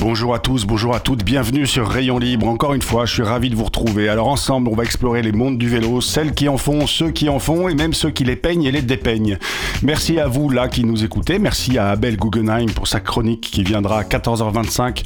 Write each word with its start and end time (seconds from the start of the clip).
Bonjour 0.00 0.32
à 0.32 0.38
tous, 0.38 0.64
bonjour 0.64 0.94
à 0.94 1.00
toutes, 1.00 1.24
bienvenue 1.24 1.66
sur 1.66 1.88
Rayon 1.88 2.20
Libre. 2.20 2.46
Encore 2.46 2.72
une 2.72 2.82
fois, 2.82 3.04
je 3.04 3.14
suis 3.14 3.22
ravi 3.24 3.50
de 3.50 3.56
vous 3.56 3.64
retrouver. 3.64 4.08
Alors 4.08 4.28
ensemble, 4.28 4.68
on 4.68 4.76
va 4.76 4.84
explorer 4.84 5.22
les 5.22 5.32
mondes 5.32 5.58
du 5.58 5.68
vélo, 5.68 6.00
celles 6.00 6.34
qui 6.34 6.48
en 6.48 6.56
font, 6.56 6.86
ceux 6.86 7.10
qui 7.10 7.28
en 7.28 7.40
font 7.40 7.68
et 7.68 7.74
même 7.74 7.92
ceux 7.92 8.10
qui 8.10 8.22
les 8.22 8.36
peignent 8.36 8.62
et 8.62 8.70
les 8.70 8.80
dépeignent. 8.80 9.38
Merci 9.82 10.20
à 10.20 10.28
vous 10.28 10.50
là 10.50 10.68
qui 10.68 10.84
nous 10.84 11.04
écoutez, 11.04 11.40
merci 11.40 11.78
à 11.78 11.90
Abel 11.90 12.16
Guggenheim 12.16 12.70
pour 12.72 12.86
sa 12.86 13.00
chronique 13.00 13.40
qui 13.40 13.64
viendra 13.64 13.98
à 13.98 14.04
14h25 14.04 15.02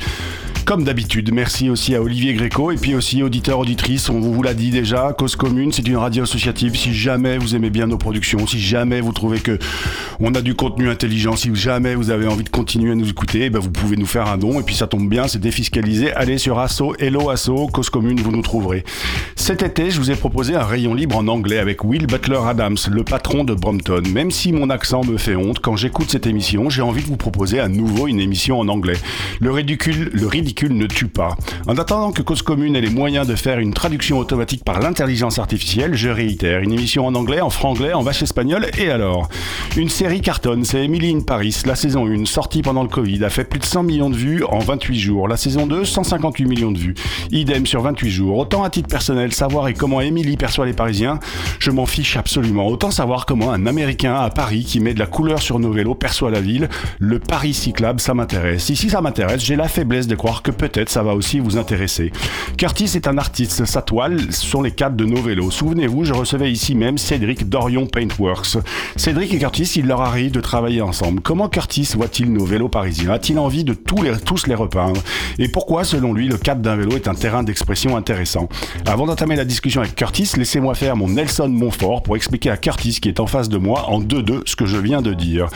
comme 0.65 0.85
d'habitude, 0.85 1.33
merci 1.33 1.69
aussi 1.69 1.95
à 1.97 2.01
Olivier 2.01 2.35
Gréco 2.35 2.71
et 2.71 2.77
puis 2.77 2.95
aussi 2.95 3.23
auditeurs, 3.23 3.59
auditrices, 3.59 4.09
on 4.09 4.21
vous 4.21 4.43
l'a 4.43 4.55
dit 4.55 4.71
déjà, 4.71 5.13
Cause 5.13 5.35
Commune, 5.35 5.73
c'est 5.73 5.87
une 5.89 5.97
radio 5.97 6.23
associative. 6.23 6.77
Si 6.77 6.95
jamais 6.95 7.37
vous 7.37 7.57
aimez 7.57 7.69
bien 7.69 7.89
nos 7.89 7.99
productions, 7.99 8.47
si 8.47 8.61
jamais 8.61 9.01
vous 9.01 9.13
trouvez 9.13 9.41
que 9.41 9.59
on 10.21 10.35
a 10.35 10.41
du 10.41 10.55
contenu 10.55 10.89
intelligent, 10.89 11.35
si 11.35 11.53
jamais 11.55 11.97
vous 11.97 12.11
avez 12.11 12.29
envie 12.29 12.45
de 12.45 12.49
continuer 12.49 12.93
à 12.93 12.95
nous 12.95 13.09
écouter, 13.09 13.51
ben 13.51 13.59
vous 13.59 13.73
pouvez 13.73 13.97
nous 13.97 14.07
faire 14.07 14.29
un 14.29 14.39
don 14.39 14.61
et 14.61 14.63
puis 14.63 14.77
ça 14.83 14.89
tombe 14.89 15.09
bien, 15.09 15.29
c'est 15.29 15.39
défiscalisé. 15.39 16.13
Allez 16.13 16.39
sur 16.39 16.59
Asso, 16.59 16.97
Hello 16.99 17.31
Asso, 17.31 17.69
Cause 17.73 17.89
Commune, 17.89 18.19
vous 18.19 18.33
nous 18.33 18.43
trouverez. 18.43 18.83
Cet 19.37 19.63
été, 19.63 19.93
je 19.93 20.01
vous 20.01 20.11
ai 20.11 20.17
proposé 20.17 20.57
un 20.57 20.65
rayon 20.65 20.93
libre 20.93 21.17
en 21.17 21.29
anglais 21.29 21.59
avec 21.59 21.85
Will 21.85 22.09
Butler 22.09 22.41
Adams, 22.45 22.77
le 22.91 23.05
patron 23.05 23.45
de 23.45 23.55
Brompton. 23.55 24.03
Même 24.13 24.33
si 24.33 24.53
mon 24.53 24.71
accent 24.71 25.05
me 25.05 25.19
fait 25.19 25.37
honte, 25.37 25.61
quand 25.61 25.77
j'écoute 25.77 26.11
cette 26.11 26.27
émission, 26.27 26.69
j'ai 26.69 26.83
envie 26.83 27.03
de 27.03 27.07
vous 27.07 27.17
proposer 27.17 27.61
à 27.61 27.69
nouveau 27.69 28.09
une 28.09 28.19
émission 28.19 28.59
en 28.59 28.67
anglais. 28.67 28.97
Le 29.41 29.53
ridicule, 29.53 30.11
le 30.13 30.27
ridicule 30.27 30.77
ne 30.77 30.87
tue 30.87 31.07
pas. 31.07 31.37
En 31.69 31.79
attendant 31.79 32.11
que 32.11 32.23
Cause 32.23 32.43
Commune 32.43 32.75
ait 32.75 32.81
les 32.81 32.91
moyens 32.91 33.29
de 33.29 33.37
faire 33.37 33.61
une 33.61 33.75
traduction 33.75 34.19
automatique 34.19 34.65
par 34.65 34.81
l'intelligence 34.81 35.39
artificielle, 35.39 35.95
je 35.95 36.09
réitère, 36.09 36.59
une 36.59 36.73
émission 36.73 37.07
en 37.07 37.15
anglais, 37.15 37.41
en 37.41 37.51
franglais, 37.51 37.93
en 37.93 38.03
vache 38.03 38.25
espagnol, 38.25 38.67
et 38.77 38.91
alors? 38.91 39.29
Une 39.77 39.89
série 39.89 40.23
cartonne, 40.23 40.65
c'est 40.65 40.83
Emily 40.83 41.15
in 41.15 41.21
Paris, 41.21 41.57
la 41.67 41.77
saison 41.77 42.09
1, 42.09 42.25
sortie 42.25 42.63
pendant 42.63 42.83
le 42.83 42.89
Covid, 42.89 43.23
a 43.23 43.31
fait 43.31 43.45
plus 43.45 43.61
de 43.61 43.65
100 43.65 43.85
millions 43.85 44.11
de 44.11 44.17
vues 44.17 44.43
en 44.43 44.59
28 44.73 44.99
jours. 44.99 45.29
La 45.29 45.37
saison 45.37 45.67
2, 45.67 45.85
158 45.85 46.47
millions 46.47 46.73
de 46.73 46.79
vues. 46.79 46.95
Idem 47.31 47.67
sur 47.67 47.83
28 47.83 48.11
jours. 48.11 48.39
Autant 48.39 48.65
à 48.65 48.71
titre 48.71 48.89
personnel, 48.89 49.35
savoir 49.35 49.69
et 49.69 49.75
comment 49.75 50.01
Emily 50.01 50.39
perçoit 50.39 50.65
les 50.65 50.73
Parisiens, 50.73 51.21
je 51.59 51.71
m'en 51.71 51.85
fiche 51.85 52.17
absolument. 52.17 52.67
Autant 52.67 52.91
savoir 52.91 53.27
comment 53.27 53.53
un 53.53 53.67
Américain 53.67 54.15
à 54.15 54.31
Paris 54.31 54.65
qui 54.65 54.81
met 54.81 54.95
de 54.95 54.99
la 54.99 55.07
couleur 55.07 55.43
sur 55.43 55.59
nos 55.59 55.73
vélos 55.73 55.95
perçoit 55.95 56.31
la 56.31 56.41
ville, 56.41 56.71
le 56.99 57.19
Paris 57.19 57.53
cyclable, 57.53 58.01
ça 58.01 58.15
m'intéresse. 58.15 58.71
Ici, 58.71 58.89
ça 58.89 59.03
m'intéresse, 59.03 59.45
j'ai 59.45 59.57
la 59.57 59.69
faiblesse 59.69 60.07
de 60.07 60.15
croire 60.15 60.41
que 60.41 60.51
peut-être 60.51 60.89
ça 60.89 61.03
va 61.03 61.15
aussi 61.15 61.39
vous 61.39 61.59
intéresser. 61.59 62.11
Curtis 62.57 62.93
est 62.95 63.07
un 63.07 63.19
artiste, 63.19 63.67
sa 63.67 63.83
toile 63.83 64.33
sont 64.33 64.63
les 64.63 64.71
cadres 64.71 64.97
de 64.97 65.05
nos 65.05 65.21
vélos. 65.21 65.51
Souvenez-vous, 65.51 66.05
je 66.05 66.15
recevais 66.15 66.51
ici 66.51 66.75
même 66.75 66.97
Cédric 66.97 67.47
Dorion 67.47 67.87
Paintworks. 67.87 68.57
Cédric 68.97 69.35
et 69.35 69.39
Curtis, 69.39 69.71
il 69.77 69.87
leur 69.87 70.01
arrive 70.01 70.33
de 70.33 70.41
travailler 70.41 70.81
ensemble. 70.81 71.21
Comment 71.21 71.51
Curtis 71.51 71.91
voit-il 71.95 72.33
nos 72.33 72.47
vélos 72.47 72.71
parisiens? 72.71 73.11
A-t-il 73.11 73.39
envie 73.39 73.65
de 73.65 73.75
tous 73.75 74.03
les, 74.03 74.17
tous 74.19 74.47
les 74.47 74.55
repeindre 74.63 75.01
Et 75.39 75.49
pourquoi, 75.49 75.85
selon 75.85 76.13
lui, 76.13 76.29
le 76.29 76.39
cadre 76.39 76.63
d'un 76.63 76.77
vélo 76.77 76.97
est 76.97 77.09
un 77.09 77.15
terrain 77.15 77.43
d'expression 77.43 77.97
intéressant 77.97 78.49
Avant 78.87 79.07
d'entamer 79.07 79.37
la 79.37 79.45
discussion 79.45 79.83
avec 79.83 79.95
Curtis, 79.95 80.31
laissez-moi 80.37 80.75
faire 80.75 80.97
mon 80.97 81.09
Nelson 81.09 81.49
Montfort 81.49 82.03
pour 82.03 82.17
expliquer 82.17 82.51
à 82.51 82.57
Curtis 82.57 82.99
qui 83.01 83.09
est 83.09 83.21
en 83.21 83.27
face 83.27 83.49
de 83.49 83.59
moi 83.59 83.89
en 83.89 84.01
2-2 84.01 84.43
ce 84.47 84.57
que 84.57 84.67
je 84.67 84.77
viens 84.77 85.03
de 85.03 85.15
dire. 85.15 85.49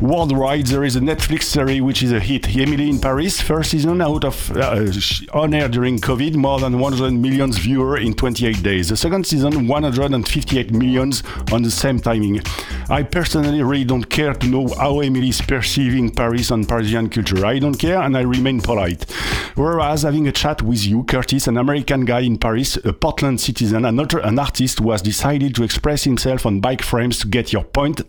Worldwide, 0.00 0.66
there 0.66 0.84
is 0.84 0.96
a 0.96 1.00
Netflix 1.00 1.42
series 1.42 1.80
which 1.80 2.02
is 2.02 2.12
a 2.14 2.20
hit. 2.20 2.48
Emily 2.56 2.90
in 2.90 2.98
Paris, 2.98 3.40
first 3.40 3.70
season 3.70 4.00
out 4.00 4.24
of 4.24 4.50
uh, 4.56 4.90
on 5.32 5.52
air 5.52 5.68
during 5.68 5.98
COVID, 5.98 6.34
more 6.34 6.60
than 6.60 6.78
100 6.78 7.12
million 7.12 7.50
viewers 7.50 8.02
in 8.04 8.14
28 8.14 8.62
days. 8.62 8.88
The 8.88 8.96
second 8.96 9.26
season, 9.26 9.68
158 9.68 10.72
millions 10.72 11.22
on 11.52 11.62
the 11.62 11.70
same 11.70 11.98
timing. 12.00 12.40
I 12.88 13.02
personally 13.02 13.62
really 13.62 13.84
don't 13.84 14.08
care 14.08 14.34
to 14.34 14.46
know 14.46 14.68
how 14.78 15.00
Emily 15.00 15.28
is 15.28 15.40
perceiving 15.40 16.10
Paris 16.10 16.50
and 16.50 16.68
Parisian 16.68 17.08
culture. 17.08 17.46
I 17.46 17.58
don't 17.58 17.78
care 17.78 18.00
and 18.02 18.16
I 18.16 18.22
remain 18.22 18.51
polite. 18.60 19.10
Whereas 19.54 20.02
having 20.02 20.28
a 20.28 20.32
chat 20.32 20.62
with 20.62 20.84
you, 20.84 21.04
Curtis, 21.04 21.46
an 21.46 21.56
American 21.56 22.04
guy 22.04 22.20
in 22.20 22.38
Paris, 22.38 22.76
a 22.76 22.92
Portland 22.92 23.40
citizen, 23.40 23.82
not 23.82 24.14
an 24.14 24.38
artist 24.38 24.78
who 24.78 24.90
has 24.90 25.02
decided 25.02 25.54
to 25.54 25.64
express 25.64 26.04
himself 26.04 26.46
on 26.46 26.60
bike 26.60 26.82
frames 26.82 27.18
to 27.20 27.28
get 27.28 27.52
your 27.52 27.64
point 27.64 28.02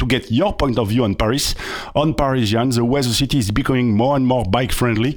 to 0.00 0.06
get 0.06 0.30
your 0.30 0.54
point 0.54 0.78
of 0.78 0.88
view 0.88 1.04
on 1.04 1.14
Paris, 1.14 1.54
on 1.94 2.14
Parisians, 2.14 2.76
the 2.76 2.84
way 2.84 3.02
the 3.02 3.08
city 3.10 3.38
is 3.38 3.50
becoming 3.50 3.94
more 3.94 4.16
and 4.16 4.26
more 4.26 4.44
bike 4.44 4.72
friendly. 4.72 5.14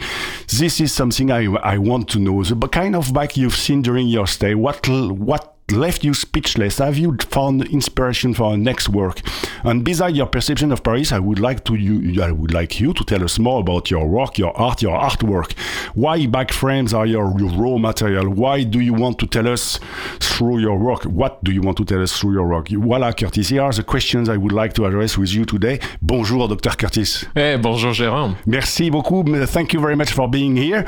This 0.49 0.81
is 0.81 0.91
something 0.91 1.31
I, 1.31 1.45
I 1.45 1.77
want 1.77 2.09
to 2.09 2.19
know. 2.19 2.43
The 2.43 2.67
kind 2.67 2.93
of 2.93 3.13
bike 3.13 3.37
you've 3.37 3.55
seen 3.55 3.81
during 3.81 4.09
your 4.09 4.27
stay, 4.27 4.55
what, 4.55 4.87
what 4.89 5.62
left 5.79 6.03
you 6.03 6.13
speechless? 6.13 6.77
Have 6.77 6.97
you 6.97 7.17
found 7.29 7.65
inspiration 7.69 8.33
for 8.33 8.43
our 8.51 8.57
next 8.57 8.89
work? 8.89 9.21
And 9.63 9.83
beside 9.83 10.15
your 10.15 10.27
perception 10.27 10.71
of 10.71 10.83
Paris, 10.83 11.11
I 11.11 11.19
would 11.19 11.39
like 11.39 11.63
to 11.65 11.75
you, 11.75 12.21
I 12.21 12.31
would 12.31 12.53
like 12.53 12.79
you 12.79 12.93
to 12.93 13.03
tell 13.03 13.23
us 13.23 13.39
more 13.39 13.59
about 13.61 13.89
your 13.89 14.07
work, 14.07 14.37
your 14.37 14.55
art, 14.57 14.81
your 14.81 14.97
artwork. 14.99 15.53
Why 15.95 16.25
back 16.27 16.51
frames 16.51 16.93
are 16.93 17.05
your, 17.05 17.33
your 17.39 17.49
raw 17.49 17.77
material? 17.77 18.29
Why 18.29 18.63
do 18.63 18.79
you 18.79 18.93
want 18.93 19.19
to 19.19 19.27
tell 19.27 19.47
us 19.47 19.79
through 20.19 20.59
your 20.59 20.77
work? 20.77 21.03
What 21.03 21.43
do 21.43 21.51
you 21.51 21.61
want 21.61 21.77
to 21.77 21.85
tell 21.85 22.01
us 22.01 22.17
through 22.17 22.33
your 22.33 22.47
work? 22.47 22.67
Voilà, 22.69 23.13
Curtis. 23.13 23.49
Here 23.49 23.61
are 23.61 23.73
the 23.73 23.83
questions 23.83 24.29
I 24.29 24.37
would 24.37 24.51
like 24.51 24.73
to 24.73 24.85
address 24.85 25.17
with 25.17 25.33
you 25.33 25.45
today. 25.45 25.79
Bonjour, 26.01 26.47
Dr. 26.47 26.71
Curtis. 26.71 27.25
Hey, 27.35 27.57
bonjour, 27.57 27.93
Jérôme. 27.93 28.35
Merci 28.45 28.89
beaucoup. 28.89 29.23
Thank 29.47 29.73
you 29.73 29.79
very 29.79 29.95
much 29.95 30.11
for 30.11 30.27
being 30.27 30.55
here. 30.55 30.85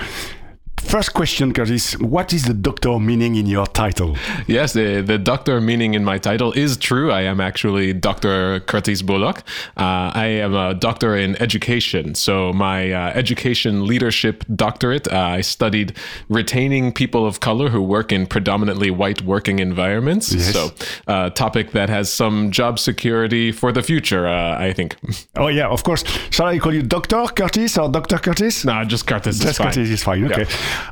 First 0.85 1.13
question, 1.13 1.51
Curtis. 1.51 1.97
What 1.99 2.31
is 2.31 2.43
the 2.43 2.53
doctor 2.53 2.99
meaning 2.99 3.35
in 3.35 3.47
your 3.47 3.65
title? 3.65 4.15
Yes, 4.47 4.73
the, 4.73 5.01
the 5.01 5.17
doctor 5.17 5.59
meaning 5.59 5.93
in 5.93 6.05
my 6.05 6.17
title 6.19 6.53
is 6.53 6.77
true. 6.77 7.11
I 7.11 7.21
am 7.23 7.41
actually 7.41 7.91
Dr. 7.91 8.61
Curtis 8.61 9.01
Bullock. 9.01 9.39
Uh, 9.75 10.11
I 10.13 10.27
am 10.27 10.53
a 10.53 10.73
doctor 10.75 11.17
in 11.17 11.35
education. 11.41 12.15
So, 12.15 12.53
my 12.53 12.91
uh, 12.91 13.11
education 13.13 13.87
leadership 13.87 14.45
doctorate, 14.55 15.11
uh, 15.11 15.17
I 15.17 15.41
studied 15.41 15.97
retaining 16.29 16.93
people 16.93 17.25
of 17.25 17.39
color 17.39 17.69
who 17.69 17.81
work 17.81 18.11
in 18.11 18.27
predominantly 18.27 18.91
white 18.91 19.23
working 19.23 19.59
environments. 19.59 20.31
Yes. 20.33 20.53
So, 20.53 20.71
a 21.07 21.29
topic 21.31 21.71
that 21.71 21.89
has 21.89 22.09
some 22.13 22.51
job 22.51 22.79
security 22.79 23.51
for 23.51 23.71
the 23.71 23.81
future, 23.81 24.27
uh, 24.27 24.57
I 24.57 24.71
think. 24.73 24.95
Oh, 25.37 25.47
yeah, 25.49 25.67
of 25.67 25.83
course. 25.83 26.03
Shall 26.29 26.47
I 26.47 26.59
call 26.59 26.73
you 26.73 26.81
Dr. 26.81 27.25
Curtis 27.35 27.77
or 27.77 27.89
Dr. 27.89 28.19
Curtis? 28.19 28.63
No, 28.63 28.85
just 28.85 29.05
Curtis 29.05 29.37
Just 29.39 29.51
is. 29.51 29.57
Curtis 29.57 29.89
is 29.89 30.01
fine. 30.01 30.31
Okay. 30.31 30.45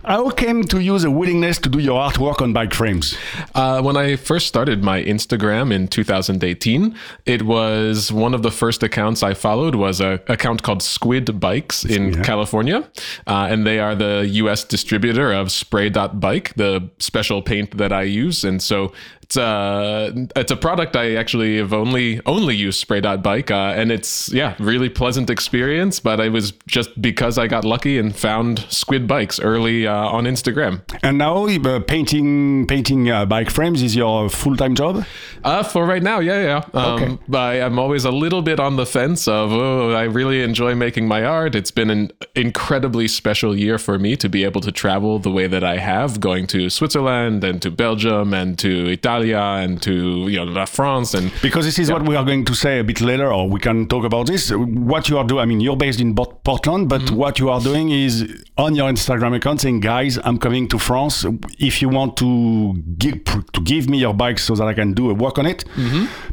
How 0.06 0.30
came 0.32 0.64
to 0.66 0.80
use 0.80 1.04
a 1.04 1.12
willingness 1.12 1.58
to 1.60 1.70
do 1.70 1.80
your 1.80 2.00
artwork 2.00 2.42
on 2.42 2.54
bike 2.54 2.74
frames? 2.74 3.18
Uh, 3.56 3.82
when 3.82 3.96
I 3.98 4.16
first 4.16 4.48
started 4.48 4.84
my 4.84 5.02
Instagram 5.04 5.72
in 5.74 5.88
2018, 5.88 6.96
it 7.26 7.42
was 7.44 8.12
one 8.12 8.34
of 8.34 8.42
the 8.44 8.52
first 8.52 8.84
accounts 8.84 9.24
I 9.24 9.34
followed 9.34 9.76
was 9.76 10.02
a 10.02 10.20
account 10.28 10.64
called 10.64 10.82
Squid 10.84 11.40
Bikes 11.40 11.86
in 11.86 12.14
Yeah. 12.14 12.22
California, 12.24 12.90
uh, 13.28 13.48
and 13.50 13.66
they 13.66 13.80
are 13.80 13.96
the 13.96 14.28
U.S. 14.44 14.64
distributor 14.64 15.32
of 15.32 15.52
Spray.bike, 15.52 16.54
the 16.56 16.90
special 17.00 17.42
paint 17.42 17.78
that 17.78 17.92
I 17.92 18.04
use, 18.04 18.44
and 18.44 18.62
so. 18.62 18.92
It's 19.24 19.38
a, 19.38 20.28
it's 20.36 20.52
a 20.52 20.56
product 20.56 20.96
I 20.96 21.16
actually 21.16 21.58
have 21.58 21.74
only 21.74 22.22
only 22.26 22.56
used 22.56 22.80
Spray.bike, 22.80 23.52
uh, 23.52 23.74
and 23.76 23.92
it's 23.92 24.32
yeah 24.32 24.56
really 24.60 24.90
pleasant 24.90 25.30
experience. 25.30 26.00
But 26.00 26.20
it 26.20 26.30
was 26.30 26.54
just 26.68 27.02
because 27.02 27.38
I 27.38 27.48
got 27.48 27.66
lucky 27.66 27.98
and 27.98 28.16
found 28.16 28.66
Squid 28.70 29.08
Bikes 29.08 29.40
early 29.40 29.88
uh, 29.88 29.94
on 29.94 30.26
Instagram. 30.26 30.82
And 31.02 31.18
now 31.18 31.46
uh, 31.48 31.80
painting 31.80 32.68
painting 32.68 33.10
uh, 33.10 33.26
bike 33.26 33.50
frames 33.50 33.82
is 33.82 33.96
your 33.96 34.30
full 34.30 34.56
time 34.56 34.76
job. 34.76 35.06
Uh, 35.44 35.64
for 35.64 35.86
right 35.86 36.04
now, 36.04 36.20
yeah, 36.20 36.42
yeah. 36.42 36.64
Um, 36.74 36.94
Okay. 36.94 37.18
But 37.28 37.62
I'm 37.62 37.80
always 37.80 38.06
a 38.06 38.12
little 38.12 38.42
bit 38.42 38.60
on 38.60 38.76
the 38.76 38.86
fence 38.86 39.28
of, 39.28 39.52
oh, 39.52 39.92
I 39.92 40.04
really 40.04 40.42
enjoy 40.42 40.76
making 40.76 41.08
my 41.08 41.24
art. 41.24 41.56
It's 41.56 41.72
been 41.72 41.90
an 41.90 42.12
incredibly 42.36 43.08
special 43.08 43.56
year 43.56 43.78
for 43.78 43.98
me 44.00 44.16
to 44.18 44.30
be 44.30 44.44
able 44.44 44.62
to 44.62 44.72
travel 44.72 45.20
the 45.20 45.32
way 45.32 45.48
that 45.48 45.64
I 45.64 45.78
have, 45.78 46.20
going 46.20 46.48
to 46.48 46.70
Switzerland 46.70 47.44
and 47.44 47.62
to 47.62 47.72
Belgium 47.72 48.34
and 48.34 48.58
to 48.60 48.70
Italy 48.92 48.98
Italia 49.14 49.40
and 49.64 49.82
to 49.82 50.28
you 50.30 50.38
know 50.38 50.44
La 50.46 50.66
France 50.66 51.14
and 51.14 51.32
Because 51.42 51.66
this 51.66 51.78
is 51.80 51.92
what 51.92 52.04
we 52.08 52.16
are 52.16 52.26
going 52.26 52.46
to 52.46 52.54
say 52.56 52.80
a 52.80 52.84
bit 52.84 53.00
later, 53.02 53.32
or 53.32 53.48
we 53.50 53.60
can 53.60 53.88
talk 53.88 54.04
about 54.06 54.28
this. 54.28 54.52
What 54.52 55.10
you 55.10 55.18
are 55.18 55.24
doing, 55.26 55.42
I 55.42 55.46
mean, 55.46 55.62
you're 55.62 55.78
based 55.78 56.00
in 56.00 56.16
Port- 56.16 56.44
Portland, 56.44 56.90
but 56.90 57.02
Mm-hmm. 57.04 57.16
what 57.16 57.38
you 57.40 57.50
are 57.50 57.60
doing 57.62 57.90
is 57.92 58.14
on 58.58 58.76
your 58.76 58.90
Instagram 58.90 59.36
account 59.36 59.60
saying, 59.62 59.82
guys, 59.82 60.18
I'm 60.24 60.38
coming 60.38 60.68
to 60.70 60.80
France. 60.80 61.26
If 61.60 61.82
you 61.82 61.90
want 61.90 62.16
to 62.18 62.74
give, 62.98 63.24
to 63.56 63.62
give 63.62 63.90
me 63.90 63.98
your 63.98 64.14
bike 64.14 64.40
so 64.40 64.56
that 64.56 64.68
I 64.68 64.74
can 64.74 64.94
do 64.94 65.10
a 65.10 65.14
work 65.14 65.38
on 65.38 65.46
it, 65.46 65.66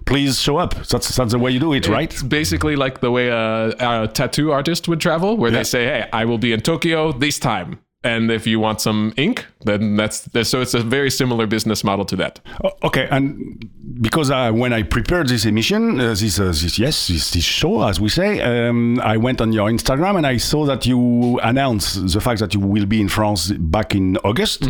please 0.06 0.38
show 0.40 0.56
up. 0.58 0.74
That's, 0.74 1.16
that's 1.16 1.32
the 1.32 1.38
way 1.38 1.50
you 1.50 1.60
do 1.60 1.72
it, 1.72 1.88
right? 1.88 2.08
Mm-hmm. 2.08 2.14
It's 2.14 2.22
basically 2.22 2.76
like 2.76 3.00
the 3.00 3.10
way 3.10 3.28
a, 3.28 3.70
a 4.04 4.08
tattoo 4.08 4.52
artist 4.52 4.86
would 4.88 5.00
travel, 5.00 5.36
where 5.36 5.50
Yeah. 5.50 5.58
they 5.58 5.64
say, 5.64 5.84
"Hey, 5.86 6.08
I 6.12 6.24
will 6.24 6.38
be 6.38 6.52
in 6.52 6.60
Tokyo 6.60 7.12
this 7.12 7.38
time." 7.38 7.78
And 8.02 8.30
if 8.30 8.46
you 8.46 8.58
want 8.60 8.80
some 8.80 9.12
ink, 9.18 9.46
then 9.60 9.96
that's, 9.96 10.26
so 10.48 10.62
it's 10.62 10.72
a 10.72 10.80
very 10.80 11.10
similar 11.10 11.46
business 11.46 11.84
model 11.84 12.06
to 12.06 12.16
that. 12.16 12.40
Okay, 12.82 13.06
and 13.10 13.68
because 14.00 14.30
uh, 14.30 14.50
when 14.52 14.72
I 14.72 14.82
prepared 14.84 15.28
this 15.28 15.44
emission, 15.44 16.00
uh, 16.00 16.14
this, 16.14 16.40
uh, 16.40 16.46
this 16.46 16.78
yes, 16.78 17.08
this, 17.08 17.30
this 17.30 17.44
show, 17.44 17.82
as 17.82 18.00
we 18.00 18.08
say, 18.08 18.40
um, 18.40 18.98
I 19.00 19.18
went 19.18 19.42
on 19.42 19.52
your 19.52 19.68
Instagram 19.68 20.16
and 20.16 20.26
I 20.26 20.38
saw 20.38 20.64
that 20.64 20.86
you 20.86 21.38
announced 21.40 22.12
the 22.12 22.20
fact 22.22 22.40
that 22.40 22.54
you 22.54 22.60
will 22.60 22.86
be 22.86 23.02
in 23.02 23.08
France 23.08 23.50
back 23.52 23.94
in 23.94 24.16
August. 24.18 24.64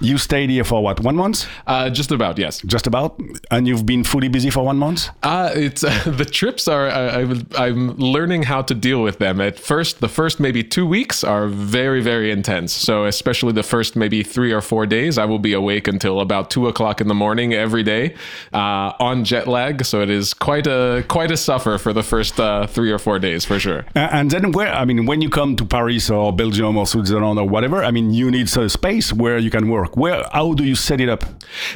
You 0.00 0.18
stayed 0.18 0.50
here 0.50 0.64
for 0.64 0.82
what, 0.82 1.00
one 1.00 1.16
month? 1.16 1.48
Uh, 1.66 1.90
just 1.90 2.12
about 2.12 2.38
yes. 2.38 2.60
Just 2.66 2.86
about, 2.86 3.18
and 3.50 3.66
you've 3.66 3.86
been 3.86 4.04
fully 4.04 4.28
busy 4.28 4.50
for 4.50 4.64
one 4.64 4.76
month. 4.76 5.08
Uh, 5.24 5.50
it's 5.54 5.82
uh, 5.82 6.02
the 6.06 6.24
trips 6.24 6.68
are. 6.68 6.88
I, 6.88 7.22
I, 7.22 7.66
i'm 7.66 7.96
learning 7.96 8.44
how 8.44 8.62
to 8.62 8.74
deal 8.74 9.02
with 9.02 9.18
them. 9.18 9.40
At 9.40 9.58
first, 9.58 10.00
the 10.00 10.08
first 10.08 10.38
maybe 10.38 10.62
two 10.62 10.86
weeks 10.86 11.24
are 11.24 11.48
very, 11.48 12.00
very 12.00 12.30
intense. 12.30 12.43
So, 12.72 13.04
especially 13.06 13.52
the 13.52 13.62
first 13.62 13.96
maybe 13.96 14.22
three 14.22 14.52
or 14.52 14.60
four 14.60 14.86
days, 14.86 15.18
I 15.18 15.24
will 15.24 15.38
be 15.38 15.52
awake 15.52 15.88
until 15.88 16.20
about 16.20 16.50
two 16.50 16.68
o'clock 16.68 17.00
in 17.00 17.08
the 17.08 17.14
morning 17.14 17.52
every 17.54 17.82
day, 17.82 18.14
uh, 18.52 18.92
on 19.00 19.24
jet 19.24 19.46
lag. 19.46 19.84
So 19.84 20.00
it 20.02 20.10
is 20.10 20.34
quite 20.34 20.66
a 20.66 21.04
quite 21.08 21.30
a 21.30 21.36
suffer 21.36 21.78
for 21.78 21.92
the 21.92 22.02
first 22.02 22.38
uh, 22.40 22.66
three 22.66 22.90
or 22.92 22.98
four 22.98 23.18
days 23.18 23.44
for 23.44 23.58
sure. 23.58 23.84
And 23.94 24.30
then 24.30 24.52
where, 24.52 24.72
I 24.72 24.84
mean, 24.84 25.06
when 25.06 25.20
you 25.20 25.30
come 25.30 25.56
to 25.56 25.64
Paris 25.64 26.10
or 26.10 26.32
Belgium 26.32 26.76
or 26.76 26.86
Switzerland 26.86 27.38
or 27.38 27.48
whatever, 27.48 27.82
I 27.82 27.90
mean, 27.90 28.12
you 28.12 28.30
need 28.30 28.48
a 28.56 28.68
space 28.68 29.12
where 29.12 29.38
you 29.38 29.50
can 29.50 29.68
work. 29.68 29.96
Where, 29.96 30.22
how 30.32 30.54
do 30.54 30.64
you 30.64 30.74
set 30.74 31.00
it 31.00 31.08
up? 31.08 31.24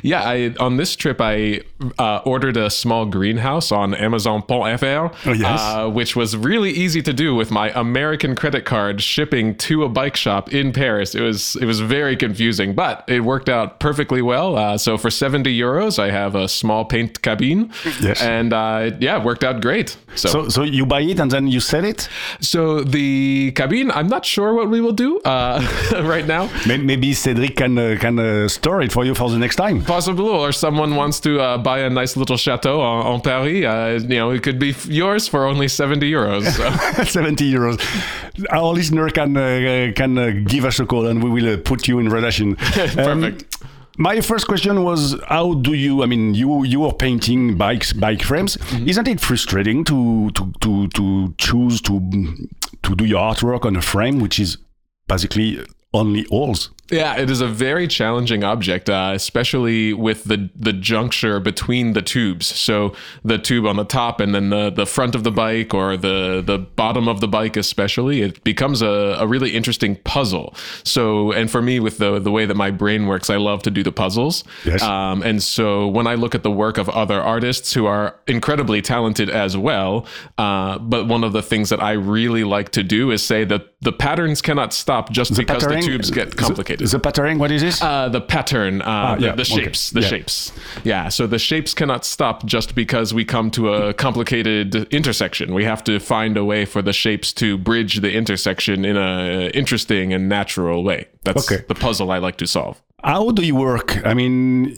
Yeah, 0.02 0.22
I 0.22 0.54
on 0.60 0.76
this 0.76 0.94
trip 0.96 1.20
I 1.20 1.62
uh, 1.98 2.20
ordered 2.24 2.56
a 2.56 2.70
small 2.70 3.06
greenhouse 3.06 3.72
on 3.72 3.94
Amazon.fr, 3.94 4.84
Oh, 4.84 5.32
yes. 5.32 5.60
uh, 5.60 5.88
which 5.88 6.16
was 6.16 6.36
really 6.36 6.70
easy 6.70 7.02
to 7.02 7.12
do 7.12 7.34
with 7.34 7.50
my 7.50 7.70
American 7.74 8.34
credit 8.34 8.64
card 8.64 9.00
shipping 9.02 9.54
to 9.56 9.84
a 9.84 9.88
bike 9.88 10.16
shop 10.16 10.52
in 10.58 10.72
Paris. 10.72 11.14
It 11.14 11.22
was 11.22 11.56
it 11.60 11.64
was 11.66 11.80
very 11.80 12.16
confusing, 12.16 12.74
but 12.74 13.04
it 13.08 13.20
worked 13.20 13.48
out 13.48 13.78
perfectly 13.80 14.20
well. 14.22 14.56
Uh, 14.56 14.76
so 14.78 14.98
for 14.98 15.10
seventy 15.10 15.52
euros, 15.58 15.98
I 15.98 16.10
have 16.10 16.34
a 16.34 16.48
small 16.48 16.84
paint 16.84 17.22
cabine, 17.22 17.70
Yes. 18.02 18.20
and 18.22 18.52
uh, 18.52 18.90
yeah, 19.00 19.18
it 19.18 19.24
worked 19.24 19.44
out 19.44 19.60
great. 19.62 19.96
So, 20.14 20.28
So, 20.28 20.48
so 20.48 20.62
you 20.64 20.84
buy 20.86 21.02
it 21.02 21.20
and 21.20 21.30
then 21.30 21.46
you 21.48 21.60
sell 21.60 21.84
it? 21.84 22.08
so 22.40 22.82
the 22.84 23.52
cabine, 23.52 23.90
I'm 23.90 24.08
not 24.08 24.24
sure 24.24 24.52
what 24.54 24.68
we 24.70 24.80
will 24.80 24.92
do 24.96 25.20
uh, 25.24 25.60
right 26.14 26.26
now. 26.26 26.48
Maybe 26.66 27.12
Cedric 27.14 27.56
can 27.56 27.78
uh, 27.78 27.96
can 28.00 28.18
uh, 28.18 28.48
store 28.48 28.82
it 28.84 28.92
for 28.92 29.04
you 29.04 29.14
for 29.14 29.30
the 29.30 29.38
next 29.38 29.56
time. 29.56 29.82
possible 29.84 30.28
or 30.28 30.52
someone 30.52 30.96
wants 30.96 31.20
to 31.20 31.40
uh, 31.40 31.58
buy 31.58 31.78
a 31.80 31.90
nice 31.90 32.16
little 32.16 32.36
chateau 32.36 32.80
on, 32.80 33.06
on 33.06 33.20
Paris, 33.20 33.64
uh, 33.64 33.98
you 34.08 34.18
know, 34.18 34.30
it 34.34 34.42
could 34.42 34.58
be 34.58 34.74
yours 34.88 35.28
for 35.28 35.46
only 35.46 35.68
70 35.68 36.10
euros. 36.10 36.44
So. 36.56 37.04
70 37.04 37.52
euros. 37.52 37.78
Our 38.50 38.72
listener 38.74 39.10
can 39.10 39.36
uh, 39.36 39.92
can 39.94 40.18
uh, 40.18 40.30
give 40.48 40.64
us 40.64 40.80
a 40.80 40.86
call 40.86 41.06
and 41.06 41.22
we 41.22 41.30
will 41.30 41.54
uh, 41.54 41.56
put 41.58 41.86
you 41.88 41.98
in 41.98 42.08
relation. 42.08 42.56
Um, 42.98 43.20
Perfect. 43.22 43.56
my 43.98 44.20
first 44.20 44.46
question 44.46 44.82
was 44.84 45.16
how 45.28 45.54
do 45.54 45.72
you 45.74 46.02
I 46.02 46.06
mean 46.06 46.34
you 46.34 46.64
you 46.64 46.84
are 46.86 46.92
painting 46.92 47.56
bikes 47.56 47.92
bike 47.92 48.22
frames 48.22 48.56
Mm-hmm. 48.56 48.88
isn't 48.88 49.08
it 49.08 49.20
frustrating 49.20 49.84
to 49.84 50.30
to 50.36 50.42
to 50.64 50.88
to 50.98 51.34
choose 51.38 51.80
to 51.82 51.94
to 52.84 52.94
do 52.94 53.04
your 53.04 53.20
artwork 53.30 53.64
on 53.64 53.76
a 53.76 53.82
frame 53.82 54.20
which 54.20 54.38
is 54.38 54.56
basically 55.08 55.58
only 55.92 56.22
holes 56.30 56.70
Yeah, 56.90 57.16
it 57.18 57.28
is 57.28 57.40
a 57.42 57.46
very 57.46 57.86
challenging 57.86 58.44
object, 58.44 58.88
uh, 58.88 59.12
especially 59.14 59.92
with 59.92 60.24
the 60.24 60.48
the 60.56 60.72
juncture 60.72 61.38
between 61.38 61.92
the 61.92 62.00
tubes. 62.02 62.46
So 62.46 62.94
the 63.24 63.38
tube 63.38 63.66
on 63.66 63.76
the 63.76 63.84
top 63.84 64.20
and 64.20 64.34
then 64.34 64.48
the, 64.50 64.70
the 64.70 64.86
front 64.86 65.14
of 65.14 65.22
the 65.22 65.30
bike 65.30 65.74
or 65.74 65.96
the 65.96 66.42
the 66.44 66.58
bottom 66.58 67.06
of 67.06 67.20
the 67.20 67.28
bike, 67.28 67.56
especially, 67.56 68.22
it 68.22 68.42
becomes 68.42 68.80
a, 68.80 69.16
a 69.18 69.26
really 69.26 69.54
interesting 69.54 69.96
puzzle. 69.96 70.54
So, 70.82 71.32
and 71.32 71.50
for 71.50 71.60
me, 71.60 71.78
with 71.78 71.98
the 71.98 72.18
the 72.18 72.30
way 72.30 72.46
that 72.46 72.56
my 72.56 72.70
brain 72.70 73.06
works, 73.06 73.28
I 73.28 73.36
love 73.36 73.62
to 73.64 73.70
do 73.70 73.82
the 73.82 73.92
puzzles. 73.92 74.44
Yes. 74.64 74.82
Um, 74.82 75.22
and 75.22 75.42
so 75.42 75.88
when 75.88 76.06
I 76.06 76.14
look 76.14 76.34
at 76.34 76.42
the 76.42 76.50
work 76.50 76.78
of 76.78 76.88
other 76.88 77.20
artists 77.20 77.74
who 77.74 77.84
are 77.84 78.16
incredibly 78.26 78.80
talented 78.80 79.28
as 79.28 79.56
well, 79.56 80.06
uh, 80.38 80.78
but 80.78 81.06
one 81.06 81.22
of 81.22 81.32
the 81.34 81.42
things 81.42 81.68
that 81.68 81.82
I 81.82 81.92
really 81.92 82.44
like 82.44 82.70
to 82.70 82.82
do 82.82 83.10
is 83.10 83.22
say 83.22 83.44
that 83.44 83.66
the 83.80 83.92
patterns 83.92 84.40
cannot 84.42 84.72
stop 84.72 85.10
just 85.10 85.32
because 85.36 85.62
the 85.62 85.68
tubes 85.86 86.10
get 86.10 86.30
the- 86.30 86.62
complicated. 86.78 86.90
the, 86.92 86.98
patterning 87.00 87.38
what 87.38 87.50
is 87.50 87.62
this 87.62 87.82
Uh, 87.82 88.08
the 88.08 88.20
pattern, 88.20 88.82
uh, 88.82 89.16
the, 89.18 89.26
yeah, 89.26 89.34
the 89.34 89.42
okay. 89.42 89.64
shapes, 89.64 89.90
the 89.90 90.00
Yeah. 90.00 90.08
shapes. 90.08 90.52
Yeah, 90.84 91.08
so 91.08 91.26
the 91.26 91.38
shapes 91.38 91.74
cannot 91.74 92.04
stop 92.04 92.44
just 92.46 92.74
because 92.74 93.12
we 93.14 93.24
come 93.24 93.50
to 93.52 93.72
a 93.74 93.92
complicated 93.94 94.74
intersection. 94.92 95.54
We 95.54 95.64
have 95.64 95.82
to 95.84 95.98
find 96.00 96.36
a 96.36 96.44
way 96.44 96.64
for 96.64 96.82
the 96.82 96.92
shapes 96.92 97.32
to 97.34 97.56
bridge 97.58 98.00
the 98.00 98.12
intersection 98.12 98.84
in 98.84 98.96
a 98.96 99.50
interesting 99.54 100.12
and 100.12 100.28
natural 100.28 100.82
way. 100.84 101.06
That's 101.24 101.50
Okay. 101.50 101.64
the 101.68 101.74
puzzle 101.74 102.10
I 102.10 102.18
like 102.18 102.36
to 102.38 102.46
solve. 102.46 102.80
how 103.04 103.30
do 103.30 103.42
you 103.46 103.54
work 103.54 104.04
i 104.04 104.12
mean 104.12 104.74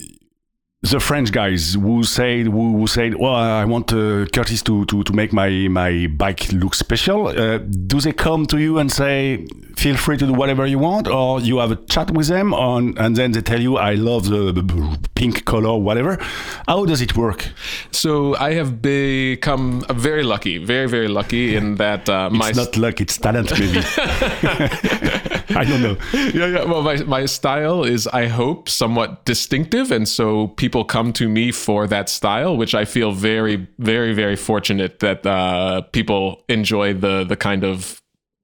the 0.83 0.99
French 0.99 1.31
guys 1.31 1.75
who 1.75 2.03
said 2.03 2.47
who, 2.47 2.77
who 2.77 2.87
said, 2.87 3.13
"Well, 3.15 3.35
I 3.35 3.65
want 3.65 3.93
uh, 3.93 4.25
Curtis 4.33 4.63
to, 4.63 4.85
to 4.85 5.03
to 5.03 5.13
make 5.13 5.31
my 5.31 5.67
my 5.69 6.07
bike 6.07 6.51
look 6.51 6.73
special." 6.73 7.27
Uh, 7.27 7.59
do 7.59 8.01
they 8.01 8.11
come 8.11 8.47
to 8.47 8.57
you 8.57 8.79
and 8.79 8.91
say, 8.91 9.45
"Feel 9.75 9.95
free 9.95 10.17
to 10.17 10.25
do 10.25 10.33
whatever 10.33 10.65
you 10.65 10.79
want," 10.79 11.07
or 11.07 11.39
you 11.39 11.59
have 11.59 11.69
a 11.71 11.75
chat 11.75 12.09
with 12.09 12.27
them, 12.27 12.53
on, 12.55 12.97
and 12.97 13.15
then 13.15 13.31
they 13.31 13.41
tell 13.41 13.61
you, 13.61 13.77
"I 13.77 13.93
love 13.93 14.27
the 14.29 14.99
pink 15.13 15.45
color, 15.45 15.77
whatever." 15.77 16.17
How 16.67 16.85
does 16.85 17.01
it 17.01 17.15
work? 17.15 17.49
So 17.91 18.35
I 18.37 18.53
have 18.53 18.81
become 18.81 19.85
very 19.91 20.23
lucky, 20.23 20.57
very 20.57 20.87
very 20.89 21.07
lucky 21.07 21.55
in 21.55 21.75
that 21.75 22.09
uh, 22.09 22.31
my 22.31 22.49
It's 22.49 22.57
not 22.57 22.75
luck; 22.75 22.99
it's 22.99 23.19
talent, 23.19 23.51
maybe. 23.51 23.83
I 25.55 25.63
don't 25.65 25.81
know. 25.81 25.97
yeah, 26.13 26.47
yeah. 26.47 26.63
Well, 26.63 26.81
my, 26.81 26.97
my 27.03 27.25
style 27.25 27.83
is, 27.83 28.07
I 28.07 28.27
hope, 28.27 28.69
somewhat 28.69 29.25
distinctive. 29.25 29.91
And 29.91 30.07
so 30.07 30.47
people 30.49 30.83
come 30.83 31.13
to 31.13 31.27
me 31.29 31.51
for 31.51 31.87
that 31.87 32.09
style, 32.09 32.57
which 32.57 32.75
I 32.75 32.85
feel 32.85 33.11
very, 33.11 33.67
very, 33.79 34.13
very 34.13 34.35
fortunate 34.35 34.99
that 34.99 35.25
uh, 35.25 35.81
people 35.91 36.43
enjoy 36.49 36.93
the 36.93 37.23
the 37.23 37.35
kind 37.35 37.63
of 37.63 38.00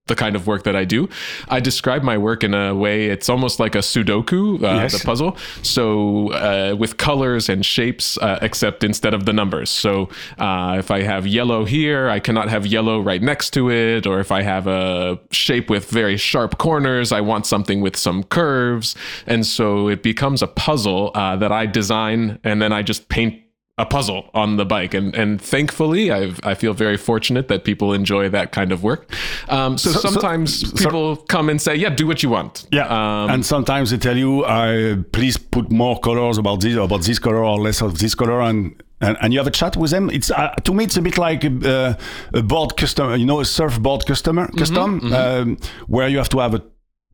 the 0.07 0.15
kind 0.15 0.35
of 0.35 0.47
work 0.47 0.63
that 0.63 0.75
I 0.75 0.85
do. 0.85 1.07
I 1.49 1.59
describe 1.59 2.03
my 2.03 2.17
work 2.17 2.43
in 2.43 2.53
a 2.53 2.73
way, 2.73 3.07
it's 3.07 3.29
almost 3.29 3.59
like 3.59 3.75
a 3.75 3.79
Sudoku, 3.79 4.61
uh, 4.63 4.81
Yes. 4.81 4.93
the 4.99 5.05
puzzle. 5.05 5.37
So 5.63 6.31
uh, 6.33 6.75
with 6.77 6.97
colors 6.97 7.49
and 7.49 7.65
shapes, 7.65 8.17
uh, 8.17 8.39
except 8.41 8.83
instead 8.83 9.13
of 9.13 9.25
the 9.25 9.33
numbers. 9.33 9.69
So 9.69 10.09
uh, 10.37 10.75
if 10.79 10.91
I 10.91 11.01
have 11.01 11.27
yellow 11.27 11.65
here, 11.65 12.09
I 12.09 12.19
cannot 12.19 12.49
have 12.49 12.65
yellow 12.65 12.99
right 13.01 13.21
next 13.21 13.51
to 13.51 13.69
it. 13.71 14.05
Or 14.07 14.19
if 14.19 14.31
I 14.31 14.41
have 14.43 14.67
a 14.67 15.19
shape 15.31 15.69
with 15.69 15.89
very 15.89 16.17
sharp 16.17 16.57
corners, 16.57 17.11
I 17.11 17.21
want 17.21 17.45
something 17.45 17.81
with 17.81 17.95
some 17.95 18.23
curves. 18.23 18.95
And 19.25 19.45
so 19.45 19.87
it 19.87 20.03
becomes 20.03 20.41
a 20.41 20.47
puzzle 20.47 21.11
uh, 21.15 21.35
that 21.37 21.51
I 21.51 21.65
design 21.65 22.39
and 22.43 22.61
then 22.61 22.71
I 22.73 22.81
just 22.81 23.09
paint 23.09 23.41
a 23.79 23.85
puzzle 23.85 24.29
on 24.33 24.57
the 24.57 24.65
bike. 24.65 24.93
And 24.97 25.15
and 25.15 25.39
thankfully 25.41 26.11
I've, 26.11 26.39
I 26.43 26.55
feel 26.55 26.73
very 26.73 26.97
fortunate 26.97 27.47
that 27.47 27.63
people 27.63 27.93
enjoy 27.93 28.29
that 28.29 28.51
kind 28.51 28.71
of 28.71 28.81
work. 28.83 29.11
Um, 29.49 29.77
so, 29.77 29.91
So- 29.91 29.99
so- 29.99 30.09
sometimes 30.09 30.69
so- 30.71 30.85
people 30.85 31.15
come 31.27 31.49
and 31.51 31.61
say 31.61 31.75
yeah 31.75 31.89
do 31.89 32.07
what 32.07 32.23
you 32.23 32.29
want. 32.31 32.65
Yeah, 32.71 32.87
um, 32.87 33.29
and 33.29 33.45
sometimes 33.45 33.89
they 33.91 33.97
tell 33.97 34.17
you, 34.17 34.43
uh, 34.45 34.97
"Please 35.11 35.37
put 35.37 35.71
more 35.71 35.99
colors 35.99 36.37
about 36.37 36.61
this, 36.61 36.75
about 36.75 37.01
this 37.03 37.19
color, 37.19 37.43
or 37.43 37.59
less 37.59 37.81
of 37.81 37.99
this 37.99 38.15
color," 38.15 38.41
and 38.41 38.73
and, 38.99 39.15
and 39.21 39.31
you 39.31 39.39
have 39.39 39.47
a 39.47 39.51
chat 39.51 39.77
with 39.77 39.91
them. 39.91 40.09
It's 40.09 40.31
uh, 40.31 40.49
to 40.63 40.73
me, 40.73 40.83
it's 40.83 40.97
a 40.97 41.01
bit 41.01 41.17
like 41.19 41.43
a, 41.43 41.95
a 42.33 42.41
board 42.41 42.75
customer, 42.77 43.15
you 43.15 43.25
know, 43.25 43.39
a 43.41 43.45
surfboard 43.45 44.05
customer 44.07 44.47
custom, 44.57 45.13
Um, 45.13 45.57
where 45.87 46.07
you 46.09 46.17
have 46.17 46.29
to 46.29 46.39
have 46.39 46.55
a 46.55 46.61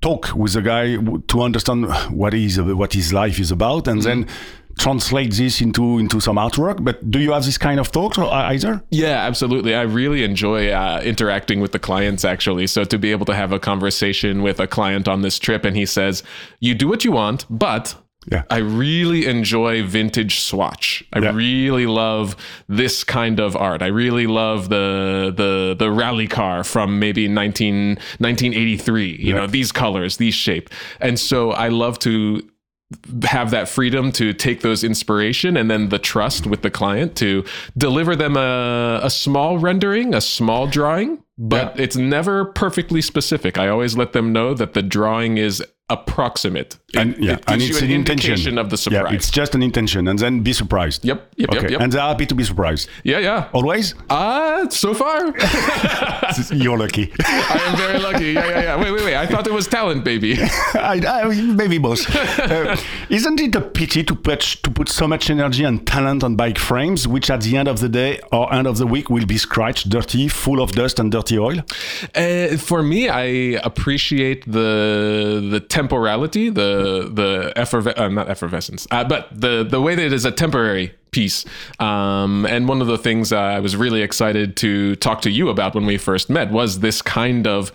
talk 0.01 0.33
with 0.35 0.53
the 0.53 0.61
guy 0.61 0.95
w- 0.95 1.21
to 1.27 1.41
understand 1.41 1.87
what 2.11 2.33
is 2.33 2.57
what 2.59 2.93
his 2.93 3.11
life 3.11 3.37
is 3.41 3.51
about, 3.51 3.87
and 3.87 4.01
then 4.01 4.25
translate 4.79 5.33
this 5.33 5.61
into 5.61 5.99
into 5.99 6.19
some 6.19 6.35
artwork. 6.37 6.83
But 6.83 7.09
do 7.11 7.19
you 7.19 7.31
have 7.33 7.45
this 7.45 7.57
kind 7.57 7.79
of 7.79 7.91
talks 7.91 8.17
or 8.17 8.25
uh, 8.25 8.51
either? 8.53 8.83
Yeah, 8.89 9.25
absolutely. 9.27 9.75
I 9.75 9.83
really 9.83 10.23
enjoy 10.23 10.69
uh, 10.71 11.01
interacting 11.03 11.59
with 11.61 11.71
the 11.71 11.79
clients 11.79 12.25
actually. 12.25 12.67
So 12.67 12.83
to 12.83 12.97
be 12.97 13.11
able 13.11 13.25
to 13.27 13.35
have 13.35 13.51
a 13.51 13.59
conversation 13.59 14.41
with 14.41 14.59
a 14.59 14.67
client 14.67 15.07
on 15.07 15.21
this 15.21 15.39
trip 15.39 15.63
and 15.65 15.75
he 15.75 15.85
says, 15.85 16.23
"You 16.59 16.73
do 16.75 16.87
what 16.87 17.03
you 17.05 17.11
want, 17.11 17.45
but 17.49 17.95
Yeah. 18.31 18.43
I 18.49 18.59
really 18.59 19.25
enjoy 19.25 19.83
vintage 19.83 20.39
swatch. 20.39 21.03
I 21.11 21.19
Yeah. 21.19 21.33
really 21.35 21.85
love 21.87 22.37
this 22.69 23.03
kind 23.03 23.37
of 23.41 23.53
art. 23.57 23.81
I 23.81 23.87
really 23.87 24.27
love 24.27 24.69
the 24.69 25.33
the 25.35 25.75
the 25.77 25.91
rally 25.91 26.27
car 26.27 26.63
from 26.63 26.99
maybe 26.99 27.27
19, 27.27 27.97
1983, 28.19 29.17
you 29.19 29.33
know, 29.33 29.45
these 29.47 29.71
colors, 29.73 30.17
these 30.17 30.33
shape. 30.35 30.69
And 31.01 31.19
so 31.19 31.51
I 31.51 31.67
love 31.69 31.99
to 31.99 32.41
have 33.23 33.51
that 33.51 33.69
freedom 33.69 34.11
to 34.13 34.33
take 34.33 34.61
those 34.61 34.83
inspiration 34.83 35.57
and 35.57 35.69
then 35.69 35.89
the 35.89 35.99
trust 35.99 36.47
with 36.47 36.61
the 36.61 36.71
client 36.71 37.15
to 37.17 37.43
deliver 37.77 38.15
them 38.15 38.37
a, 38.37 38.99
a 39.03 39.09
small 39.09 39.57
rendering, 39.57 40.13
a 40.13 40.21
small 40.21 40.67
drawing, 40.67 41.23
but 41.37 41.79
it's 41.79 41.95
never 41.95 42.45
perfectly 42.45 43.01
specific. 43.01 43.57
I 43.57 43.67
always 43.67 43.97
let 43.97 44.13
them 44.13 44.31
know 44.31 44.53
that 44.53 44.73
the 44.73 44.83
drawing 44.83 45.37
is 45.37 45.63
approximate. 45.97 46.71
It, 46.93 46.99
and 47.01 47.09
yeah, 47.17 47.33
it 47.33 47.43
and 47.47 47.61
it's 47.61 47.79
an 47.81 47.85
an 47.85 47.91
intention. 48.01 48.57
of 48.57 48.69
the 48.69 48.77
surprise. 48.77 49.11
Yeah, 49.11 49.15
it's 49.17 49.31
just 49.31 49.55
an 49.55 49.63
intention, 49.69 50.07
and 50.09 50.17
then 50.19 50.33
be 50.49 50.53
surprised. 50.53 50.99
Yep, 51.05 51.17
yep, 51.37 51.49
yep, 51.53 51.63
Okay, 51.63 51.71
yep. 51.73 51.81
and 51.81 51.91
they're 51.91 52.01
happy 52.13 52.25
to 52.27 52.35
be 52.35 52.43
surprised. 52.43 52.89
yeah, 53.03 53.19
yeah. 53.19 53.49
Always. 53.53 53.95
Uh, 54.09 54.69
so 54.69 54.93
far, 54.93 55.19
You're 56.51 56.77
lucky. 56.77 57.11
I 57.25 57.59
am 57.67 57.75
very 57.77 57.99
lucky. 57.99 58.31
Yeah, 58.33 58.47
yeah, 58.49 58.61
yeah. 58.67 58.81
Wait, 58.81 58.91
wait, 58.91 59.03
wait. 59.05 59.15
I 59.15 59.25
thought 59.27 59.45
it 59.47 59.53
was 59.53 59.67
talent, 59.67 60.03
baby. 60.03 60.37
I, 60.73 61.01
I, 61.07 61.41
maybe 61.61 61.77
both. 61.77 62.03
Uh, 62.43 62.75
isn't 63.09 63.39
it 63.39 63.55
a 63.55 63.61
pity 63.61 64.03
to 64.03 64.15
put 64.15 64.41
to 64.63 64.69
put 64.71 64.89
so 64.89 65.07
much 65.07 65.29
energy 65.29 65.63
and 65.63 65.85
talent 65.87 66.23
on 66.23 66.35
bike 66.35 66.57
frames, 66.57 67.07
which 67.07 67.29
at 67.29 67.41
the 67.41 67.55
end 67.57 67.67
of 67.67 67.79
the 67.79 67.89
day 67.89 68.19
or 68.31 68.51
end 68.53 68.67
of 68.67 68.77
the 68.77 68.85
week 68.87 69.09
will 69.09 69.25
be 69.25 69.37
scratched, 69.37 69.89
dirty, 69.89 70.27
full 70.27 70.61
of 70.61 70.71
dust 70.73 70.99
and 70.99 71.11
dirty 71.11 71.37
oil? 71.37 71.59
Uh, 72.15 72.57
for 72.57 72.83
me, 72.83 73.07
I 73.09 73.23
appreciate 73.69 74.41
the 74.51 75.47
the 75.53 75.59
temporality, 75.83 76.49
the 76.49 77.09
the 77.11 77.53
efferve- 77.55 77.97
uh, 77.97 78.07
not 78.07 78.29
effervescence, 78.29 78.87
uh, 78.91 79.03
but 79.03 79.27
the 79.31 79.63
the 79.63 79.81
way 79.81 79.95
that 79.95 80.05
it 80.05 80.13
is 80.13 80.25
a 80.25 80.31
temporary 80.31 80.93
piece. 81.11 81.45
Um, 81.79 82.45
and 82.45 82.67
one 82.67 82.81
of 82.81 82.87
the 82.87 82.97
things 82.97 83.31
I 83.31 83.59
was 83.59 83.75
really 83.75 84.01
excited 84.01 84.55
to 84.57 84.95
talk 84.95 85.21
to 85.21 85.29
you 85.29 85.49
about 85.49 85.75
when 85.75 85.85
we 85.85 85.97
first 85.97 86.29
met 86.29 86.51
was 86.51 86.79
this 86.79 87.01
kind 87.01 87.45
of 87.47 87.71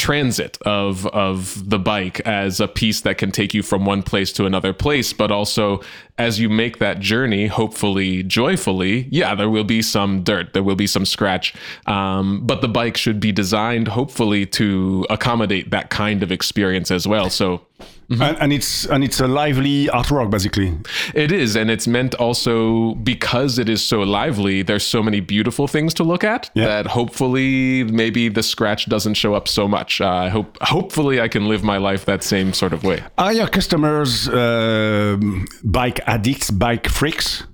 transit 0.00 0.56
of 0.62 1.06
of 1.08 1.68
the 1.68 1.78
bike 1.78 2.20
as 2.20 2.58
a 2.58 2.66
piece 2.66 3.02
that 3.02 3.18
can 3.18 3.30
take 3.30 3.52
you 3.52 3.62
from 3.62 3.84
one 3.84 4.02
place 4.02 4.32
to 4.32 4.46
another 4.46 4.72
place 4.72 5.12
but 5.12 5.30
also 5.30 5.78
as 6.16 6.40
you 6.40 6.48
make 6.48 6.78
that 6.78 7.00
journey 7.00 7.46
hopefully 7.46 8.22
joyfully 8.22 9.06
yeah 9.10 9.34
there 9.34 9.50
will 9.50 9.64
be 9.76 9.82
some 9.82 10.22
dirt 10.22 10.54
there 10.54 10.62
will 10.62 10.74
be 10.74 10.86
some 10.86 11.04
scratch 11.04 11.54
um, 11.86 12.40
but 12.46 12.62
the 12.62 12.68
bike 12.68 12.96
should 12.96 13.20
be 13.20 13.30
designed 13.30 13.88
hopefully 13.88 14.46
to 14.46 15.06
accommodate 15.10 15.70
that 15.70 15.90
kind 15.90 16.22
of 16.22 16.32
experience 16.32 16.90
as 16.90 17.06
well. 17.06 17.28
So 17.30 17.66
And, 18.10 18.36
and 18.40 18.52
it's 18.52 18.86
and 18.86 19.04
it's 19.04 19.20
a 19.20 19.28
lively 19.28 19.86
artwork 19.86 20.30
basically. 20.30 20.72
it 21.14 21.30
is, 21.30 21.54
and 21.56 21.70
it's 21.70 21.86
meant 21.86 22.14
also 22.16 22.94
because 23.04 23.58
it 23.60 23.68
is 23.68 23.82
so 23.84 24.00
lively. 24.00 24.62
There's 24.62 24.84
so 24.84 25.00
many 25.02 25.20
beautiful 25.20 25.68
things 25.68 25.94
to 25.94 26.02
look 26.04 26.24
at 26.24 26.50
Yeah. 26.54 26.66
that 26.66 26.86
hopefully 26.86 27.84
maybe 27.84 28.28
the 28.28 28.42
scratch 28.42 28.86
doesn't 28.88 29.14
show 29.14 29.34
up 29.34 29.46
so 29.48 29.68
much. 29.68 30.00
Uh, 30.00 30.08
I 30.26 30.28
hope 30.28 30.58
hopefully 30.60 31.20
I 31.20 31.28
can 31.28 31.48
live 31.48 31.62
my 31.62 31.78
life 31.78 32.04
that 32.06 32.24
same 32.24 32.52
sort 32.52 32.72
of 32.72 32.82
way. 32.82 32.98
Are 33.16 33.32
your 33.32 33.48
customers 33.48 34.28
um 34.28 35.46
bike 35.62 36.00
addicts, 36.06 36.50
bike 36.50 36.88
freaks? 36.88 37.44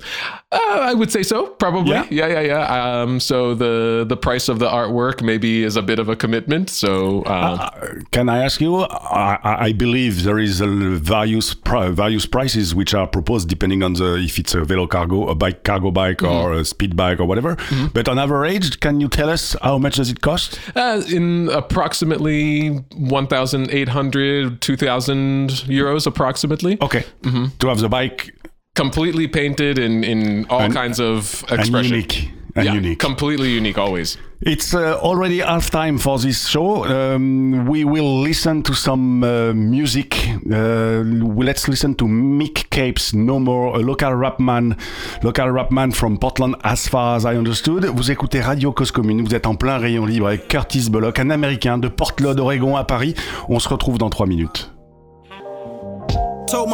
Uh, 0.52 0.78
I 0.90 0.94
would 0.94 1.10
say 1.10 1.22
so, 1.22 1.48
probably. 1.58 1.90
Yeah? 1.92 2.06
Yeah, 2.10 2.28
yeah, 2.28 2.40
yeah. 2.52 2.62
Um, 3.02 3.20
so 3.20 3.54
the 3.54 4.04
the 4.08 4.16
price 4.16 4.48
of 4.52 4.58
the 4.58 4.68
artwork 4.80 5.20
maybe 5.30 5.64
is 5.68 5.76
a 5.76 5.82
bit 5.82 5.98
of 5.98 6.08
a 6.08 6.16
commitment. 6.16 6.70
So 6.70 7.22
uh, 7.26 7.68
Can 8.16 8.28
I 8.28 8.38
ask 8.46 8.60
you? 8.60 8.70
I, 8.76 9.38
I 9.50 9.52
I 9.68 9.72
believe 9.84 10.22
there 10.28 10.38
is 10.38 10.45
a 10.60 10.66
various 10.66 11.54
pri- 11.54 11.90
various 11.90 12.26
prices 12.26 12.74
which 12.74 12.94
are 12.94 13.06
proposed 13.06 13.48
depending 13.48 13.82
on 13.82 13.92
the 13.94 14.14
if 14.16 14.38
it's 14.38 14.54
a 14.54 14.64
velo 14.64 14.86
cargo, 14.86 15.28
a 15.28 15.34
bike 15.34 15.62
cargo 15.64 15.90
bike, 15.90 16.18
mm-hmm. 16.18 16.32
or 16.32 16.52
a 16.52 16.64
speed 16.64 16.96
bike 16.96 17.20
or 17.20 17.26
whatever. 17.26 17.56
Mm-hmm. 17.56 17.86
But 17.92 18.08
on 18.08 18.18
average, 18.18 18.80
can 18.80 19.00
you 19.00 19.08
tell 19.08 19.30
us 19.30 19.54
how 19.62 19.78
much 19.78 19.96
does 19.96 20.10
it 20.10 20.20
cost? 20.20 20.58
uh, 20.74 21.02
in 21.08 21.48
approximately 21.52 22.70
1,800, 22.96 24.60
2,000 24.60 25.50
euros, 25.50 26.06
approximately. 26.06 26.78
Okay, 26.80 27.04
mm-hmm. 27.22 27.46
to 27.58 27.68
have 27.68 27.80
the 27.80 27.88
bike 27.88 28.34
completely 28.74 29.26
painted 29.26 29.78
in 29.78 30.04
in 30.04 30.46
all 30.50 30.60
And- 30.60 30.74
kinds 30.74 31.00
of 31.00 31.44
and 31.48 31.60
expression. 31.60 31.92
unique 31.92 32.30
and 32.56 32.64
yeah, 32.64 32.74
unique. 32.74 32.98
completely 32.98 33.50
unique 33.50 33.78
always. 33.78 34.16
It's 34.42 34.74
uh, 34.74 34.98
already 35.00 35.40
half 35.40 35.70
time 35.70 35.98
for 35.98 36.18
this 36.18 36.46
show. 36.46 36.84
Um, 36.84 37.66
we 37.66 37.84
will 37.84 38.20
listen 38.20 38.62
to 38.64 38.74
some 38.74 39.24
uh, 39.24 39.54
music. 39.54 40.28
Uh, 40.50 41.02
let's 41.36 41.68
listen 41.68 41.94
to 41.94 42.04
Mick 42.04 42.68
Capes, 42.70 43.14
No 43.14 43.38
More, 43.38 43.76
a 43.76 43.78
local 43.78 44.14
rap 44.14 44.38
man, 44.38 44.76
local 45.22 45.50
rap 45.50 45.70
man 45.70 45.90
from 45.90 46.18
Portland, 46.18 46.54
as 46.64 46.86
far 46.86 47.16
as 47.16 47.24
I 47.24 47.36
understood. 47.36 47.86
Vous 47.86 48.10
écoutez 48.10 48.40
Radio 48.40 48.72
Cause 48.72 48.90
Commune, 48.90 49.24
vous 49.24 49.34
êtes 49.34 49.46
en 49.46 49.54
plein 49.54 49.78
rayon 49.78 50.04
libre 50.04 50.26
avec 50.26 50.48
Curtis 50.48 50.90
Bullock, 50.90 51.18
un 51.18 51.30
Américain 51.30 51.78
de 51.78 51.88
Portland, 51.88 52.38
Oregon 52.38 52.76
à 52.76 52.84
Paris. 52.84 53.14
On 53.48 53.58
se 53.58 53.68
retrouve 53.68 53.96
dans 53.96 54.10
trois 54.10 54.26
minutes. 54.26 54.75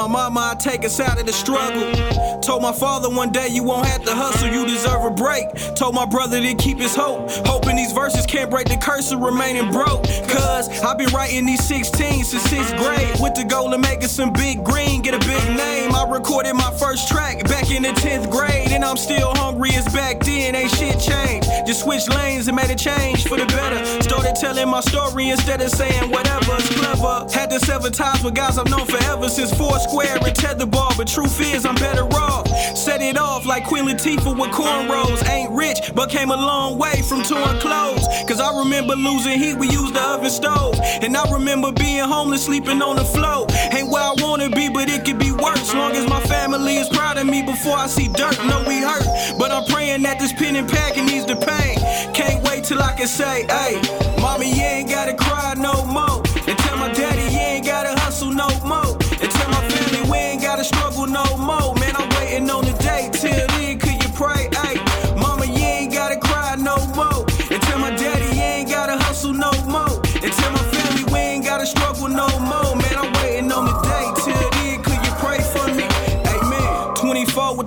My 0.03 0.09
mama 0.09 0.41
I'd 0.41 0.59
take 0.59 0.85
us 0.85 0.99
out 0.99 1.21
of 1.21 1.27
the 1.27 1.33
struggle. 1.33 1.93
Told 2.41 2.61
my 2.61 2.73
father 2.73 3.09
one 3.09 3.31
day 3.31 3.47
you 3.47 3.63
won't 3.63 3.87
have 3.87 4.03
to 4.03 4.13
hustle, 4.13 4.49
you 4.49 4.67
deserve 4.67 5.05
a 5.05 5.13
break. 5.13 5.47
Told 5.77 5.95
my 5.95 6.07
brother 6.07 6.41
to 6.41 6.55
keep 6.57 6.79
his 6.79 6.97
hope. 6.97 7.31
Hoping 7.47 7.77
these 7.77 7.93
verses 7.93 8.27
can't 8.27 8.51
break 8.51 8.67
the 8.67 8.77
curse 8.79 9.13
of 9.13 9.21
remaining 9.21 9.71
broke. 9.71 10.03
Cause 10.29 10.69
I've 10.83 10.99
been 10.99 11.11
writing 11.11 11.47
these 11.47 11.63
16 11.63 12.25
since 12.25 12.43
sixth 12.43 12.77
grade. 12.79 13.15
With 13.21 13.37
the 13.37 13.45
goal 13.45 13.73
of 13.73 13.81
making 13.81 14.09
some 14.09 14.33
big 14.33 14.65
green, 14.65 15.03
get 15.03 15.15
a 15.15 15.21
big 15.21 15.57
name. 15.57 15.95
I 15.95 16.05
recorded 16.11 16.55
my 16.55 16.73
first 16.81 17.07
track 17.07 17.45
back 17.45 17.71
in 17.71 17.85
the 17.85 17.91
10th 17.91 18.29
grade. 18.29 18.73
And 18.73 18.85
I'm 18.85 18.97
still 18.97 19.33
hungry 19.37 19.71
as 19.75 19.87
back 19.95 20.19
then, 20.25 20.57
ain't 20.57 20.73
shit 20.73 20.99
changed. 20.99 21.49
Just 21.65 21.85
switched 21.85 22.13
lanes 22.13 22.49
and 22.49 22.57
made 22.57 22.71
a 22.71 22.75
change 22.75 23.29
for 23.29 23.39
the 23.39 23.47
better. 23.47 23.85
Started 24.03 24.35
telling 24.35 24.69
my 24.69 24.81
story 24.81 25.29
instead 25.29 25.63
of 25.63 25.71
saying 25.71 26.11
whatever. 26.11 26.57
It's 26.59 26.75
clever. 26.75 27.29
Had 27.33 27.51
to 27.51 27.61
sever 27.61 27.91
ties 27.91 28.25
with 28.25 28.35
guys 28.35 28.59
I've 28.59 28.69
known 28.69 28.87
forever 28.87 29.29
since 29.29 29.55
four 29.55 29.79
square 29.93 30.17
and 30.17 30.35
tetherball. 30.35 30.97
But 30.97 31.07
truth 31.07 31.39
is, 31.41 31.67
I'm 31.67 31.75
better 31.75 32.05
off. 32.05 32.49
Set 32.77 33.03
it 33.03 33.19
off 33.19 33.45
like 33.45 33.65
Queen 33.65 33.85
Latifah 33.85 34.35
with 34.41 34.51
cornrows. 34.51 35.21
Ain't 35.29 35.53
rich, 35.53 35.79
but 35.95 36.09
came 36.09 36.31
a 36.31 36.37
long 36.37 36.79
way 36.79 37.03
from 37.03 37.23
torn 37.23 37.59
clothes. 37.61 38.07
Cause 38.27 38.41
I 38.41 38.57
remember 38.59 38.95
losing 38.97 39.39
heat, 39.39 39.55
we 39.55 39.69
used 39.69 39.95
the 39.95 40.03
oven 40.03 40.31
stove. 40.31 40.79
And 41.03 41.15
I 41.17 41.31
remember 41.31 41.73
being 41.73 42.05
homeless, 42.05 42.45
sleeping 42.47 42.81
on 42.81 42.97
the 42.97 43.05
floor. 43.05 43.47
Ain't 43.77 43.91
where 43.91 44.03
I 44.03 44.15
wanna 44.19 44.49
be, 44.49 44.71
but 44.71 44.89
it 44.89 45.05
could 45.05 45.19
be 45.19 45.33
worse. 45.33 45.75
Long 45.75 45.93
as 45.93 46.09
my 46.09 46.21
family 46.21 46.77
is 46.77 46.89
proud 46.89 47.19
of 47.19 47.27
me 47.27 47.43
before 47.43 47.77
I 47.77 47.87
see 47.87 48.09
dirt. 48.09 48.39
No, 48.47 48.65
we 48.67 48.81
hurt. 48.81 49.07
But 49.39 49.51
I'm 49.51 49.65
praying 49.67 50.03
that 50.05 50.19
this 50.19 50.33
pen 50.33 50.57
and 50.57 50.69
can 50.69 51.09
ease 51.09 51.27
the 51.27 51.37
pain. 51.37 51.77
Can't 52.15 52.43
wait 52.49 52.65
till 52.65 52.81
I 52.81 52.93
can 52.95 53.07
say, 53.07 53.45
hey, 53.49 53.81
mommy, 54.21 54.51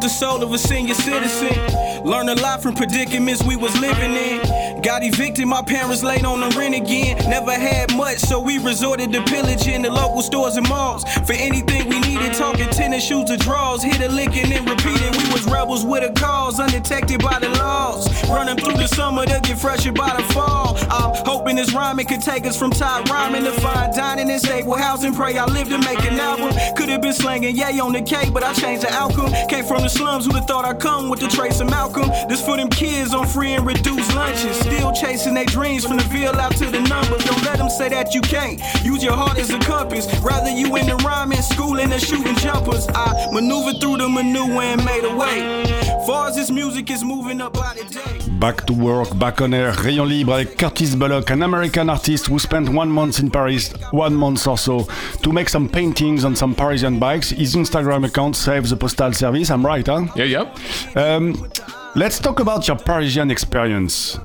the 0.05 0.09
soul 0.09 0.43
of 0.43 0.53
a 0.53 0.57
senior 0.59 0.93
citizen. 0.93 2.05
Learned 2.05 2.29
a 2.29 2.35
lot 2.35 2.61
from 2.61 2.75
predicaments 2.75 3.41
we 3.41 3.55
was 3.55 3.75
living 3.81 4.11
in. 4.11 4.64
Got 4.85 5.03
evicted, 5.03 5.47
my 5.47 5.63
parents 5.63 6.03
laid 6.03 6.25
on 6.25 6.41
the 6.41 6.55
rent 6.55 6.75
again. 6.75 7.17
Never 7.27 7.51
had 7.51 7.91
much, 7.97 8.19
so 8.19 8.39
we 8.39 8.59
resorted 8.59 9.11
to 9.13 9.23
pillaging 9.23 9.81
the 9.81 9.89
local 9.89 10.21
stores 10.21 10.57
and 10.57 10.69
malls. 10.69 11.03
For 11.25 11.33
anything 11.33 11.89
we 11.89 11.99
needed, 12.01 12.33
talking 12.33 12.69
tennis 12.69 13.03
shoes 13.03 13.31
or 13.31 13.37
draws. 13.37 13.81
Hit 13.81 13.99
a 14.01 14.09
lick 14.09 14.37
and 14.37 14.51
then 14.51 14.63
repeating. 14.63 15.11
We 15.13 15.33
was 15.33 15.43
rebels 15.47 15.83
with 15.83 16.07
a 16.07 16.13
cause, 16.13 16.59
undetected 16.59 17.23
by 17.23 17.39
the 17.39 17.49
laws. 17.57 18.07
Running 18.29 18.57
through 18.57 18.77
the 18.77 18.87
summer 18.87 19.25
to 19.25 19.39
get 19.41 19.57
fresher 19.57 19.91
by 19.91 20.15
the 20.15 20.23
fall. 20.31 20.77
I'm 20.91 21.15
hoping 21.25 21.55
this 21.55 21.73
rhyming 21.73 22.05
could 22.05 22.21
take 22.21 22.45
us 22.45 22.55
from 22.55 22.69
top 22.69 23.09
rhyming 23.09 23.43
to 23.45 23.53
fine 23.53 23.91
dining 23.95 24.29
and 24.29 24.39
stable 24.39 24.75
housing. 24.75 25.15
Pray 25.15 25.35
I 25.35 25.45
live 25.45 25.67
to 25.69 25.79
make 25.79 26.05
an 26.05 26.19
album. 26.19 26.51
Could 26.77 26.89
have 26.89 27.01
been 27.01 27.13
slanging 27.13 27.55
yay 27.55 27.79
on 27.79 27.91
the 27.91 28.03
cake, 28.03 28.31
but 28.31 28.43
I 28.43 28.53
changed 28.53 28.83
the 28.83 28.93
outcome. 28.93 29.33
Came 29.49 29.65
from 29.65 29.81
the 29.81 29.89
slums, 29.89 30.27
who'd 30.27 30.35
have 30.35 30.45
thought 30.45 30.63
I'd 30.63 30.79
come 30.79 31.09
with 31.09 31.21
the 31.21 31.27
trace 31.27 31.59
of 31.59 31.71
Malcolm. 31.71 32.07
This 32.29 32.45
for 32.45 32.55
them 32.55 32.69
kids 32.69 33.15
on 33.15 33.25
free 33.25 33.53
and 33.53 33.65
reduced 33.65 34.13
lunches. 34.13 34.74
Still 34.75 34.91
chasing 34.91 35.33
their 35.33 35.45
dreams 35.45 35.85
from 35.85 35.97
the 35.97 36.03
Ville 36.03 36.35
out 36.35 36.51
to 36.57 36.65
the 36.65 36.81
numbers. 36.81 37.23
Don't 37.23 37.43
let 37.43 37.59
them 37.59 37.69
say 37.69 37.87
that 37.89 38.13
you 38.13 38.21
can't. 38.21 38.59
Use 38.83 39.01
your 39.01 39.13
heart 39.13 39.37
as 39.37 39.49
a 39.49 39.59
compass. 39.59 40.05
Rather 40.19 40.49
you 40.49 40.75
in 40.75 40.85
the 40.85 40.95
rhyming, 40.97 41.41
schooling 41.41 41.93
and 41.93 42.01
shooting 42.01 42.35
jumpers. 42.35 42.85
I 42.89 43.29
maneuvered 43.31 43.79
through 43.79 43.97
the 43.97 44.09
manure 44.09 44.61
and 44.61 44.83
made 44.83 45.05
a 45.05 45.15
way. 45.15 45.63
Far 46.05 46.27
as 46.27 46.35
this 46.35 46.51
music 46.51 46.91
is 46.91 47.05
moving 47.05 47.39
up 47.39 47.53
by 47.53 47.73
the 47.73 47.85
day. 47.85 48.31
Back 48.37 48.65
to 48.65 48.73
work, 48.73 49.17
back 49.17 49.39
on 49.39 49.53
air, 49.53 49.71
Rayon 49.81 50.09
Libre 50.09 50.33
avec 50.33 50.57
Curtis 50.57 50.93
Bullock, 50.93 51.29
an 51.29 51.43
American 51.43 51.89
artist 51.89 52.27
who 52.27 52.37
spent 52.37 52.67
one 52.67 52.89
month 52.89 53.19
in 53.19 53.31
Paris, 53.31 53.71
one 53.91 54.13
month 54.13 54.45
or 54.45 54.57
so, 54.57 54.85
to 55.23 55.31
make 55.31 55.47
some 55.47 55.69
paintings 55.69 56.25
on 56.25 56.35
some 56.35 56.53
Parisian 56.53 56.99
bikes. 56.99 57.29
His 57.29 57.55
Instagram 57.55 58.05
account 58.05 58.35
saves 58.35 58.71
the 58.71 58.75
postal 58.75 59.13
service, 59.13 59.49
I'm 59.49 59.65
right, 59.65 59.87
huh? 59.87 60.07
Yeah, 60.17 60.25
yeah. 60.25 60.53
Um, 60.95 61.49
let's 61.95 62.19
talk 62.19 62.41
about 62.41 62.67
your 62.67 62.77
Parisian 62.77 63.31
experience. 63.31 64.19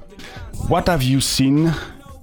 What 0.71 0.87
have 0.87 1.03
you 1.03 1.21
seen 1.21 1.75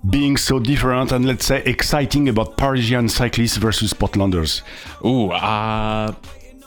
being 0.10 0.38
so 0.38 0.58
different 0.58 1.12
and 1.12 1.26
let's 1.26 1.44
say 1.44 1.62
exciting 1.66 2.30
about 2.30 2.56
Parisian 2.56 3.10
cyclists 3.10 3.58
versus 3.58 3.94
Portlanders? 3.94 4.62
Ooh, 5.04 5.32
uh, 5.32 6.14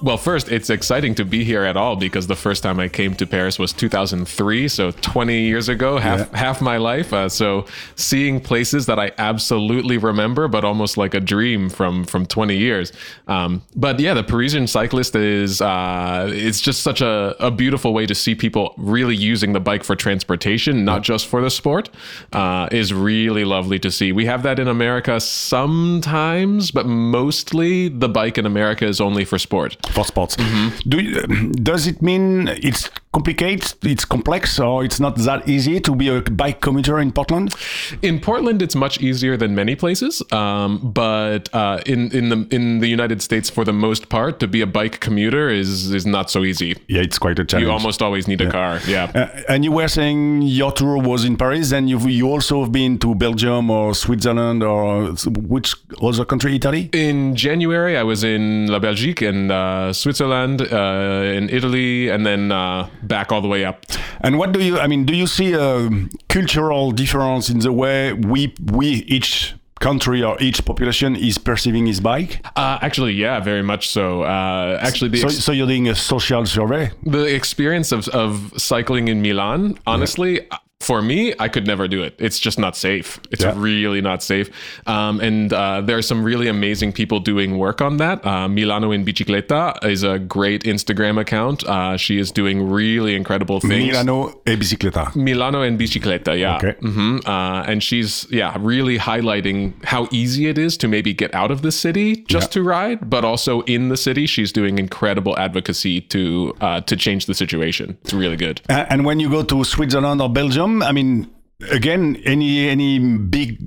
well, 0.02 0.16
first, 0.16 0.50
it's 0.50 0.70
exciting 0.70 1.14
to 1.16 1.24
be 1.24 1.44
here 1.44 1.64
at 1.64 1.76
all 1.76 1.96
because 1.96 2.26
the 2.26 2.36
first 2.36 2.62
time 2.62 2.80
I 2.80 2.88
came 2.88 3.14
to 3.16 3.26
Paris 3.26 3.58
was 3.58 3.72
2003, 3.72 4.68
so 4.68 4.90
20 4.92 5.40
years 5.42 5.68
ago, 5.68 5.98
half 5.98 6.20
Yeah. 6.20 6.38
half 6.38 6.60
my 6.62 6.76
life. 6.76 7.12
Uh, 7.12 7.28
so 7.28 7.66
seeing 7.96 8.40
places 8.40 8.86
that 8.86 8.98
I 8.98 9.12
absolutely 9.18 9.98
remember, 9.98 10.48
but 10.48 10.64
almost 10.64 10.96
like 10.96 11.14
a 11.14 11.20
dream 11.20 11.68
from 11.68 12.04
from 12.04 12.24
20 12.26 12.56
years. 12.56 12.92
Um, 13.28 13.62
but 13.76 14.00
yeah, 14.00 14.14
the 14.14 14.22
Parisian 14.24 14.66
cyclist 14.66 15.14
is 15.16 15.60
uh, 15.60 16.30
it's 16.32 16.60
just 16.60 16.82
such 16.82 17.00
a, 17.00 17.36
a 17.38 17.50
beautiful 17.50 17.92
way 17.92 18.06
to 18.06 18.14
see 18.14 18.34
people 18.34 18.74
really 18.76 19.16
using 19.16 19.52
the 19.52 19.60
bike 19.60 19.84
for 19.84 19.96
transportation, 19.96 20.84
not 20.84 21.02
just 21.02 21.26
for 21.26 21.40
the 21.42 21.50
sport. 21.50 21.90
Uh, 22.32 22.68
is 22.72 22.94
really 22.94 23.44
lovely 23.44 23.78
to 23.78 23.90
see. 23.90 24.12
We 24.12 24.26
have 24.26 24.42
that 24.44 24.58
in 24.58 24.68
America 24.68 25.20
sometimes, 25.20 26.70
but 26.70 26.86
mostly 26.86 27.88
the 27.88 28.08
bike 28.08 28.38
in 28.38 28.46
America 28.46 28.86
is 28.86 29.00
only 29.00 29.24
for 29.24 29.38
sport. 29.38 29.76
For 29.90 30.04
sports. 30.04 30.36
Mm-hmm. 30.36 30.88
Do 30.88 30.98
you, 30.98 31.52
does 31.52 31.86
it 31.86 32.02
mean 32.02 32.48
it's 32.48 32.90
complicated, 33.12 33.74
it's 33.82 34.04
complex, 34.04 34.58
or 34.58 34.84
it's 34.84 35.00
not 35.00 35.16
that 35.16 35.48
easy 35.48 35.80
to 35.80 35.94
be 35.94 36.08
a 36.08 36.20
bike 36.22 36.60
commuter 36.60 36.98
in 36.98 37.12
Portland? 37.12 37.54
In 38.02 38.20
Portland, 38.20 38.62
it's 38.62 38.74
much 38.74 39.00
easier 39.00 39.36
than 39.36 39.54
many 39.54 39.74
places, 39.74 40.22
um, 40.32 40.78
but 40.92 41.52
uh, 41.54 41.80
in 41.86 42.10
in 42.12 42.28
the 42.28 42.46
in 42.50 42.80
the 42.80 42.88
United 42.88 43.22
States, 43.22 43.50
for 43.50 43.64
the 43.64 43.72
most 43.72 44.08
part, 44.08 44.40
to 44.40 44.46
be 44.46 44.60
a 44.60 44.66
bike 44.66 45.00
commuter 45.00 45.48
is 45.48 45.90
is 45.92 46.06
not 46.06 46.30
so 46.30 46.44
easy. 46.44 46.76
Yeah, 46.88 47.02
it's 47.02 47.18
quite 47.18 47.38
a 47.38 47.44
challenge. 47.44 47.66
You 47.66 47.72
almost 47.72 48.02
always 48.02 48.28
need 48.28 48.40
a 48.40 48.50
car. 48.50 48.80
Yeah. 48.86 49.10
Uh, 49.14 49.52
and 49.52 49.64
you 49.64 49.72
were 49.72 49.88
saying 49.88 50.42
your 50.42 50.72
tour 50.72 50.98
was 50.98 51.24
in 51.24 51.36
Paris, 51.36 51.72
and 51.72 51.88
you've 51.90 52.08
you 52.08 52.28
also 52.28 52.62
have 52.62 52.72
been 52.72 52.98
to 52.98 53.14
Belgium 53.14 53.70
or 53.70 53.94
Switzerland 53.94 54.62
or 54.62 55.12
which 55.54 55.74
other 56.02 56.24
country, 56.24 56.56
Italy? 56.56 56.90
in 56.92 57.34
January, 57.34 57.96
I 57.96 58.02
was 58.02 58.24
in 58.24 58.66
La 58.68 58.78
Belgique 58.78 59.22
and 59.22 59.50
uh, 59.50 59.92
Switzerland, 59.92 60.62
uh, 60.62 61.22
in 61.38 61.48
Italy, 61.50 62.08
and 62.08 62.26
then 62.26 62.52
uh, 62.52 62.88
back 63.02 63.32
all 63.32 63.40
the 63.40 63.48
way 63.48 63.64
up. 63.64 63.84
And 64.20 64.38
what 64.38 64.52
do 64.52 64.60
you? 64.62 64.78
I 64.78 64.86
mean, 64.86 65.04
do 65.06 65.14
you 65.14 65.26
see 65.26 65.52
a 65.54 65.88
cultural 66.28 66.92
difference 66.92 67.48
in 67.50 67.58
the 67.60 67.72
way 67.72 68.12
we 68.12 68.54
we 68.72 68.86
each 69.06 69.54
country 69.80 70.22
or 70.22 70.36
each 70.42 70.62
population 70.66 71.16
is 71.16 71.38
perceiving 71.38 71.86
his 71.86 72.00
bike? 72.00 72.44
Uh, 72.56 72.78
actually, 72.82 73.12
yeah, 73.14 73.40
very 73.40 73.62
much 73.62 73.88
so. 73.88 74.22
Uh, 74.24 74.78
actually, 74.82 75.08
the 75.10 75.18
So, 75.18 75.28
so 75.28 75.52
you're 75.52 75.66
doing 75.66 75.88
a 75.88 75.94
social 75.94 76.44
survey. 76.46 76.90
the 77.04 77.24
experience 77.34 77.90
of, 77.90 78.06
of 78.08 78.52
cycling 78.58 79.08
in 79.08 79.22
Milan, 79.22 79.78
honestly, 79.86 80.46
for 80.80 81.02
me, 81.02 81.34
I 81.38 81.48
could 81.48 81.66
never 81.66 81.86
do 81.88 82.02
it. 82.02 82.14
It's 82.18 82.38
just 82.38 82.58
not 82.58 82.74
safe. 82.76 83.20
It's 83.30 83.44
Yeah. 83.44 83.52
really 83.56 84.00
not 84.00 84.22
safe. 84.22 84.48
Um, 84.86 85.20
and 85.20 85.52
uh, 85.52 85.82
there 85.82 85.96
are 85.98 86.02
some 86.02 86.22
really 86.24 86.48
amazing 86.48 86.92
people 86.92 87.20
doing 87.20 87.58
work 87.58 87.80
on 87.82 87.98
that. 87.98 88.24
Uh, 88.24 88.48
Milano 88.48 88.90
in 88.90 89.04
Bicicletta 89.04 89.74
is 89.84 90.02
a 90.02 90.18
great 90.18 90.62
Instagram 90.64 91.20
account. 91.20 91.64
Uh, 91.64 91.96
she 91.98 92.18
is 92.18 92.32
doing 92.32 92.56
really 92.70 93.14
incredible 93.14 93.60
things. 93.60 93.84
Milano 93.92 94.40
e 94.46 94.56
bicicletta. 94.56 95.14
Milano 95.14 95.60
and 95.62 95.78
Bicicletta, 95.78 96.32
yeah. 96.38 96.56
Okay. 96.56 96.74
hmm 96.80 97.18
Uh, 97.26 97.62
and 97.70 97.82
she's, 97.82 98.26
yeah, 98.30 98.56
really 98.58 98.96
highlighting 98.98 99.72
how 99.84 100.08
easy 100.10 100.46
it 100.48 100.56
is 100.58 100.76
to 100.78 100.88
maybe 100.88 101.12
get 101.12 101.34
out 101.34 101.50
of 101.50 101.60
the 101.60 101.70
city 101.72 102.24
just 102.28 102.52
to 102.52 102.62
ride, 102.62 102.98
but 103.10 103.22
also 103.24 103.60
in 103.66 103.88
the 103.90 103.96
city, 103.96 104.24
she's 104.26 104.50
doing 104.52 104.78
incredible 104.78 105.34
advocacy 105.46 106.00
to 106.14 106.54
uh, 106.60 106.80
to 106.88 106.94
change 106.96 107.22
the 107.26 107.34
situation. 107.34 107.86
It's 108.04 108.14
really 108.14 108.36
good. 108.46 108.60
And 108.68 109.04
when 109.04 109.20
you 109.20 109.28
go 109.36 109.42
to 109.52 109.62
Switzerland 109.64 110.20
or 110.22 110.30
Belgium, 110.40 110.69
I 110.78 110.92
mean, 110.92 111.30
again, 111.70 112.16
any 112.24 112.68
any 112.68 112.98
big 112.98 113.58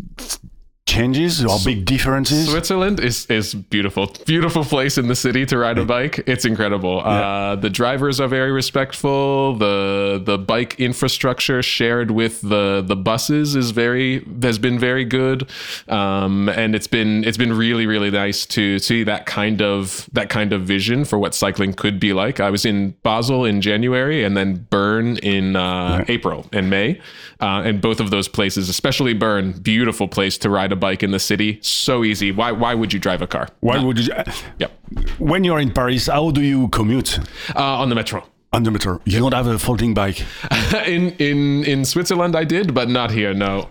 changes 0.85 1.43
or 1.45 1.57
big 1.63 1.85
differences? 1.85 2.49
Switzerland 2.49 2.99
is 2.99 3.25
is 3.27 3.53
beautiful, 3.53 4.13
beautiful 4.25 4.63
place 4.65 4.97
in 4.97 5.07
the 5.07 5.15
city 5.15 5.45
to 5.45 5.57
ride 5.57 5.77
a 5.77 5.85
bike. 5.85 6.23
It's 6.27 6.45
incredible. 6.45 6.99
Uh, 6.99 7.55
the 7.55 7.69
drivers 7.69 8.19
are 8.19 8.27
very 8.27 8.51
respectful. 8.51 9.55
the 9.55 10.21
The 10.23 10.37
bike 10.37 10.79
infrastructure 10.79 11.61
shared 11.63 12.11
with 12.11 12.41
the 12.41 12.83
the 12.85 12.95
buses 12.95 13.55
is 13.55 13.71
very 13.71 14.25
has 14.41 14.59
been 14.59 14.77
very 14.77 15.05
good, 15.05 15.49
um, 15.87 16.49
and 16.49 16.75
it's 16.75 16.87
been 16.87 17.23
it's 17.23 17.37
been 17.37 17.53
really 17.53 17.85
really 17.87 18.11
nice 18.11 18.45
to 18.47 18.79
see 18.79 19.03
that 19.03 19.25
kind 19.25 19.61
of 19.61 20.09
that 20.13 20.29
kind 20.29 20.51
of 20.53 20.63
vision 20.63 21.05
for 21.05 21.17
what 21.17 21.33
cycling 21.33 21.73
could 21.73 21.99
be 21.99 22.13
like. 22.13 22.39
I 22.39 22.49
was 22.49 22.65
in 22.65 22.93
Basel 23.03 23.45
in 23.45 23.61
January 23.61 24.23
and 24.23 24.35
then 24.35 24.67
Bern 24.69 25.17
in 25.17 25.55
uh, 25.55 26.03
April 26.07 26.45
and 26.51 26.69
May, 26.69 26.99
uh, 27.39 27.63
and 27.65 27.81
both 27.81 27.99
of 27.99 28.11
those 28.11 28.27
places, 28.27 28.67
especially 28.69 29.13
Bern, 29.13 29.53
beautiful 29.53 30.07
place 30.07 30.37
to 30.39 30.49
ride 30.49 30.72
a 30.73 30.75
bike 30.75 31.01
in 31.03 31.11
the 31.11 31.19
city. 31.19 31.59
So 31.61 32.03
easy. 32.03 32.31
Why 32.33 32.51
why 32.51 32.73
would 32.75 32.91
you 32.93 32.99
drive 32.99 33.21
a 33.21 33.27
car? 33.27 33.47
Why 33.61 33.77
would 33.83 33.97
you? 33.99 34.13
Yep. 34.59 34.71
When 35.19 35.43
you're 35.45 35.59
in 35.61 35.71
Paris, 35.71 36.07
how 36.07 36.31
do 36.31 36.41
you 36.41 36.67
commute 36.69 37.19
Uh, 37.55 37.81
on 37.81 37.89
the 37.89 37.95
metro. 37.95 38.19
on 38.51 38.63
the 38.63 38.71
metro? 38.71 38.99
You 39.05 39.19
don't 39.19 39.33
have 39.33 39.47
a 39.47 39.57
folding 39.57 39.93
bike. 39.93 40.19
in 40.87 41.11
in 41.19 41.63
in 41.65 41.85
Switzerland, 41.85 42.35
I 42.35 42.43
did, 42.45 42.73
but 42.73 42.89
not 42.89 43.11
here. 43.11 43.33
No. 43.33 43.67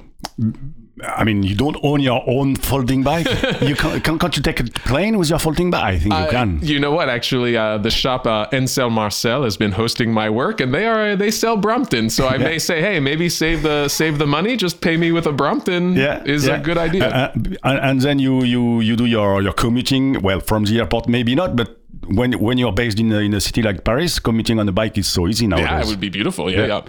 I 1.03 1.25
mean, 1.25 1.43
you 1.43 1.55
don't 1.55 1.77
own 1.83 2.01
your 2.01 2.23
own 2.29 2.55
folding 2.55 3.03
bike. 3.03 3.27
you 3.63 3.75
can, 3.75 4.01
can, 4.03 4.19
can't 4.19 4.37
you 4.37 4.43
take 4.43 4.61
a 4.61 4.65
plane 4.65 5.17
with 5.17 5.31
your 5.31 5.39
folding 5.39 5.71
bike? 5.71 5.83
I 5.83 5.99
think 5.99 6.13
you 6.13 6.21
Uh, 6.21 6.31
can. 6.31 6.61
you 6.63 6.79
know 6.79 6.91
what? 6.91 7.09
Actually, 7.09 7.57
uh, 7.57 7.79
the 7.79 7.91
shop 7.91 8.27
uh, 8.27 8.47
En 8.53 8.67
Selle 8.67 8.91
Marcel 8.91 9.43
has 9.45 9.57
been 9.57 9.73
hosting 9.73 10.13
my 10.13 10.29
work, 10.29 10.61
and 10.61 10.73
they 10.75 10.87
are 10.87 11.17
they 11.17 11.31
sell 11.31 11.57
Brompton. 11.57 12.11
So 12.11 12.29
I 12.29 12.37
may 12.37 12.59
say, 12.59 12.83
hey, 12.83 13.01
maybe 13.01 13.29
save 13.31 13.63
the 13.63 13.89
save 13.89 14.19
the 14.19 14.27
money. 14.27 14.57
Just 14.57 14.81
pay 14.83 14.97
me 14.99 15.13
with 15.13 15.27
a 15.27 15.33
Brompton. 15.33 15.95
yeah, 15.95 16.23
is 16.25 16.47
yeah. 16.47 16.57
a 16.57 16.63
good 16.63 16.77
idea. 16.77 17.09
Uh, 17.09 17.13
uh, 17.13 17.33
and, 17.65 17.79
and 17.81 18.01
then 18.03 18.19
you 18.19 18.45
you 18.45 18.81
you 18.81 18.95
do 18.97 19.07
your 19.07 19.41
your 19.43 19.55
commuting. 19.55 20.21
Well, 20.23 20.41
from 20.41 20.65
the 20.65 20.79
airport, 20.81 21.09
maybe 21.09 21.35
not, 21.35 21.57
but 21.57 21.79
when 22.07 22.33
when 22.39 22.59
you're 22.59 22.73
based 22.75 22.99
in 23.01 23.11
a, 23.13 23.21
in 23.21 23.33
a 23.35 23.41
city 23.41 23.63
like 23.63 23.83
Paris, 23.85 24.19
commuting 24.19 24.59
on 24.61 24.69
a 24.69 24.73
bike 24.73 24.99
is 24.99 25.07
so 25.09 25.27
easy 25.27 25.47
nowadays. 25.47 25.71
yeah, 25.71 25.81
it 25.81 25.87
would 25.87 26.01
be 26.01 26.11
beautiful. 26.11 26.51
Yeah, 26.51 26.67
Yeah. 26.67 26.83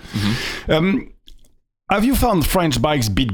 yeah. 0.68 0.76
Um, 0.78 1.14
have 1.90 2.04
you 2.04 2.16
found 2.16 2.46
French 2.46 2.82
bikes 2.82 3.10
bit, 3.10 3.30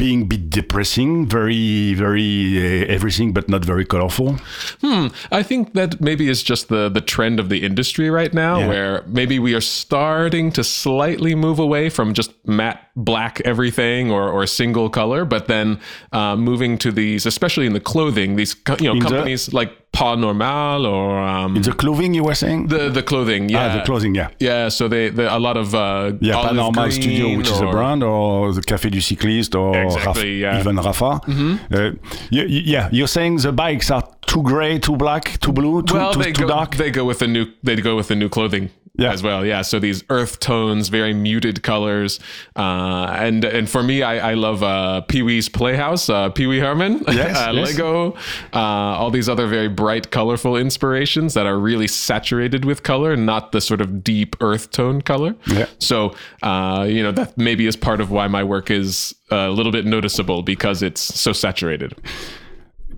being 0.00 0.22
a 0.22 0.24
bit 0.24 0.48
depressing, 0.50 1.26
very, 1.28 1.94
very 1.94 2.58
uh, 2.58 2.94
everything, 2.96 3.32
but 3.32 3.48
not 3.48 3.64
very 3.64 3.84
colorful? 3.84 4.36
Hmm. 4.80 5.08
I 5.30 5.42
think 5.42 5.74
that 5.74 6.00
maybe 6.00 6.28
is 6.28 6.42
just 6.42 6.68
the 6.68 6.88
the 6.88 7.00
trend 7.14 7.38
of 7.40 7.48
the 7.48 7.58
industry 7.62 8.08
right 8.10 8.32
now, 8.34 8.58
Yeah. 8.60 8.68
where 8.68 9.02
maybe 9.06 9.38
we 9.38 9.52
are 9.54 9.60
starting 9.60 10.52
to 10.52 10.62
slightly 10.64 11.34
move 11.34 11.58
away 11.62 11.90
from 11.90 12.14
just 12.14 12.32
matte 12.46 12.80
black 12.96 13.40
everything 13.44 14.10
or 14.10 14.28
or 14.34 14.46
single 14.46 14.88
color, 14.90 15.24
but 15.24 15.46
then 15.46 15.78
uh, 16.12 16.34
moving 16.36 16.78
to 16.78 16.90
these, 16.92 17.26
especially 17.26 17.66
in 17.66 17.72
the 17.74 17.84
clothing, 17.92 18.36
these 18.36 18.56
you 18.80 18.86
know 18.88 18.92
In 18.92 18.98
the- 18.98 19.04
companies 19.10 19.52
like 19.52 19.70
Pas 19.92 20.16
Normal 20.16 20.86
or 20.86 21.18
um, 21.18 21.60
The 21.62 21.72
clothing 21.72 22.14
you 22.14 22.22
were 22.24 22.34
saying? 22.36 22.68
the 22.68 22.90
the 22.90 23.02
clothing, 23.02 23.48
yeah, 23.48 23.66
ah, 23.72 23.76
the 23.78 23.82
clothing, 23.84 24.14
yeah. 24.14 24.28
Yeah, 24.38 24.68
so 24.70 24.88
they, 24.88 25.10
they 25.10 25.26
a 25.26 25.38
lot 25.38 25.56
of 25.56 25.74
uh, 25.74 26.12
Yeah, 26.20 26.70
green 26.72 26.90
Studio, 26.92 27.36
which 27.36 27.50
is 27.50 27.60
a 27.60 27.66
brand, 27.70 28.02
or 28.02 28.52
the 28.52 28.60
Café 28.62 28.88
du 28.90 29.00
Cycliste, 29.00 29.54
or 29.56 29.76
Exactly, 29.76 30.40
yeah. 30.40 30.52
Mm-hmm. 30.52 30.60
even 30.60 30.76
Rapha. 30.76 31.12
Uh, 31.18 31.96
y- 32.30 32.46
y- 32.54 32.62
yeah, 32.74 32.88
you're 32.92 33.08
saying 33.08 33.38
the 33.38 33.52
bikes 33.52 33.90
are 33.90 34.04
too 34.26 34.42
gray, 34.42 34.78
too 34.78 34.96
black, 34.96 35.38
too 35.40 35.52
blue, 35.52 35.82
too, 35.82 35.94
well, 35.94 36.12
too, 36.12 36.22
they 36.22 36.32
too 36.32 36.42
go, 36.42 36.48
dark. 36.48 36.76
They 36.76 36.90
go 36.92 37.04
with 37.04 37.18
the 37.18 37.26
new. 37.26 37.46
They 37.64 37.76
go 37.76 37.96
with 37.96 38.08
the 38.08 38.14
new 38.16 38.28
clothing. 38.28 38.70
Yeah. 39.00 39.12
As 39.12 39.22
well, 39.22 39.46
yeah. 39.46 39.62
So 39.62 39.78
these 39.78 40.04
earth 40.10 40.40
tones, 40.40 40.88
very 40.90 41.14
muted 41.14 41.62
colors, 41.62 42.20
uh, 42.54 43.06
and 43.16 43.46
and 43.46 43.66
for 43.66 43.82
me, 43.82 44.02
I, 44.02 44.32
I 44.32 44.34
love 44.34 44.62
uh, 44.62 45.00
Pee 45.00 45.22
Wee's 45.22 45.48
Playhouse, 45.48 46.10
uh, 46.10 46.28
Pee 46.28 46.46
Wee 46.46 46.58
Herman, 46.58 47.02
Yes, 47.08 47.34
uh, 47.34 47.50
yes. 47.52 47.70
Lego, 47.70 48.12
uh, 48.52 48.58
all 48.58 49.10
these 49.10 49.26
other 49.26 49.46
very 49.46 49.68
bright, 49.68 50.10
colorful 50.10 50.54
inspirations 50.54 51.32
that 51.32 51.46
are 51.46 51.58
really 51.58 51.88
saturated 51.88 52.66
with 52.66 52.82
color, 52.82 53.12
and 53.12 53.24
not 53.24 53.52
the 53.52 53.62
sort 53.62 53.80
of 53.80 54.04
deep 54.04 54.36
earth 54.42 54.70
tone 54.70 55.00
color. 55.00 55.34
Yeah. 55.46 55.64
So 55.78 56.14
uh, 56.42 56.86
you 56.86 57.02
know 57.02 57.12
that 57.12 57.38
maybe 57.38 57.66
is 57.66 57.76
part 57.76 58.02
of 58.02 58.10
why 58.10 58.28
my 58.28 58.44
work 58.44 58.70
is 58.70 59.14
a 59.30 59.48
little 59.48 59.72
bit 59.72 59.86
noticeable 59.86 60.42
because 60.42 60.82
it's 60.82 61.00
so 61.00 61.32
saturated. 61.32 61.94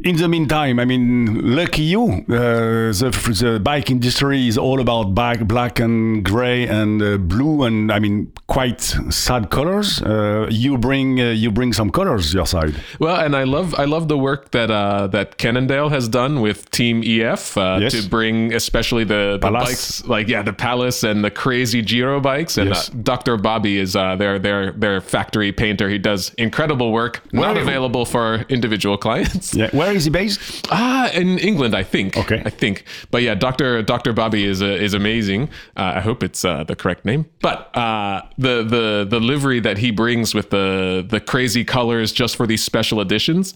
In 0.04 0.16
the 0.16 0.26
meantime, 0.28 0.80
I 0.80 0.84
mean, 0.84 1.54
lucky 1.54 1.82
you. 1.82 2.24
Uh, 2.28 2.90
the, 2.92 3.10
the 3.40 3.60
bike 3.60 3.88
industry 3.90 4.48
is 4.48 4.58
all 4.58 4.80
about 4.80 5.14
black, 5.14 5.40
black 5.46 5.78
and 5.78 6.24
gray 6.24 6.66
and 6.66 7.00
uh, 7.00 7.18
blue, 7.18 7.62
and 7.62 7.92
I 7.92 8.00
mean, 8.00 8.32
quite 8.48 8.80
sad 9.10 9.50
colors. 9.50 10.02
Uh, 10.02 10.48
you 10.50 10.76
bring 10.76 11.20
uh, 11.20 11.30
you 11.30 11.52
bring 11.52 11.72
some 11.72 11.90
colors 11.90 12.34
your 12.34 12.46
side. 12.46 12.74
Well, 12.98 13.16
and 13.24 13.36
I 13.36 13.44
love 13.44 13.74
I 13.78 13.84
love 13.84 14.08
the 14.08 14.18
work 14.18 14.50
that 14.50 14.70
uh, 14.70 15.06
that 15.08 15.38
Cannondale 15.38 15.88
has 15.90 16.08
done 16.08 16.40
with 16.40 16.68
Team 16.70 17.02
EF 17.04 17.56
uh, 17.56 17.78
Yes. 17.80 17.92
to 17.92 18.08
bring 18.08 18.52
especially 18.54 19.04
the, 19.04 19.38
the 19.40 19.50
bikes 19.50 20.04
like 20.06 20.26
yeah 20.28 20.42
the 20.42 20.52
Palace 20.52 21.04
and 21.04 21.24
the 21.24 21.30
crazy 21.30 21.80
Giro 21.82 22.20
bikes 22.20 22.58
and 22.58 22.70
Yes. 22.70 22.88
uh, 22.90 22.92
Dr. 23.02 23.36
Bobby 23.36 23.78
is 23.78 23.94
uh, 23.94 24.16
their 24.16 24.38
their 24.40 24.72
their 24.72 25.00
factory 25.00 25.52
painter. 25.52 25.88
He 25.88 25.98
does 25.98 26.34
incredible 26.38 26.90
work. 26.92 27.22
Not 27.32 27.56
available 27.56 28.04
for 28.04 28.44
individual 28.48 28.96
clients. 28.96 29.54
Yeah, 29.54 29.70
where 29.92 29.98
is 29.98 30.04
he 30.04 30.10
based? 30.10 30.66
Ah, 30.70 31.10
in 31.12 31.38
England, 31.38 31.74
I 31.74 31.82
think. 31.82 32.16
Okay. 32.16 32.42
I 32.46 32.50
think. 32.50 32.84
But 33.10 33.22
yeah, 33.22 33.34
Doctor 33.34 33.82
Doctor 33.82 34.14
Bobby 34.14 34.44
is 34.44 34.62
uh, 34.62 34.66
is 34.66 34.94
amazing. 34.94 35.50
Uh, 35.76 35.92
I 35.96 36.00
hope 36.00 36.22
it's 36.22 36.44
uh, 36.44 36.64
the 36.64 36.74
correct 36.74 37.04
name. 37.04 37.26
But 37.40 37.76
uh, 37.76 38.22
the 38.38 38.62
the 38.62 39.06
the 39.08 39.20
livery 39.20 39.60
that 39.60 39.76
he 39.78 39.90
brings 39.90 40.34
with 40.34 40.48
the 40.48 41.04
the 41.06 41.20
crazy 41.20 41.62
colors 41.64 42.10
just 42.10 42.36
for 42.36 42.46
these 42.46 42.64
special 42.64 43.00
editions. 43.02 43.54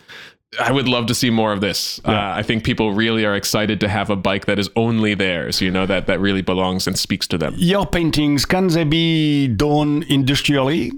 I 0.60 0.72
would 0.72 0.88
love 0.88 1.06
to 1.06 1.14
see 1.14 1.28
more 1.28 1.52
of 1.52 1.60
this. 1.60 2.00
Uh, 2.04 2.12
I 2.12 2.42
think 2.42 2.64
people 2.64 2.92
really 2.92 3.24
are 3.26 3.34
excited 3.34 3.80
to 3.80 3.88
have 3.88 4.10
a 4.10 4.16
bike 4.16 4.46
that 4.46 4.58
is 4.58 4.70
only 4.76 5.14
theirs, 5.14 5.60
you 5.60 5.70
know, 5.70 5.86
that, 5.86 6.06
that 6.06 6.20
really 6.20 6.40
belongs 6.40 6.86
and 6.86 6.98
speaks 6.98 7.26
to 7.28 7.38
them. 7.38 7.54
Your 7.58 7.84
paintings, 7.84 8.46
can 8.46 8.68
they 8.68 8.84
be 8.84 9.48
done 9.48 10.04
industrially? 10.08 10.92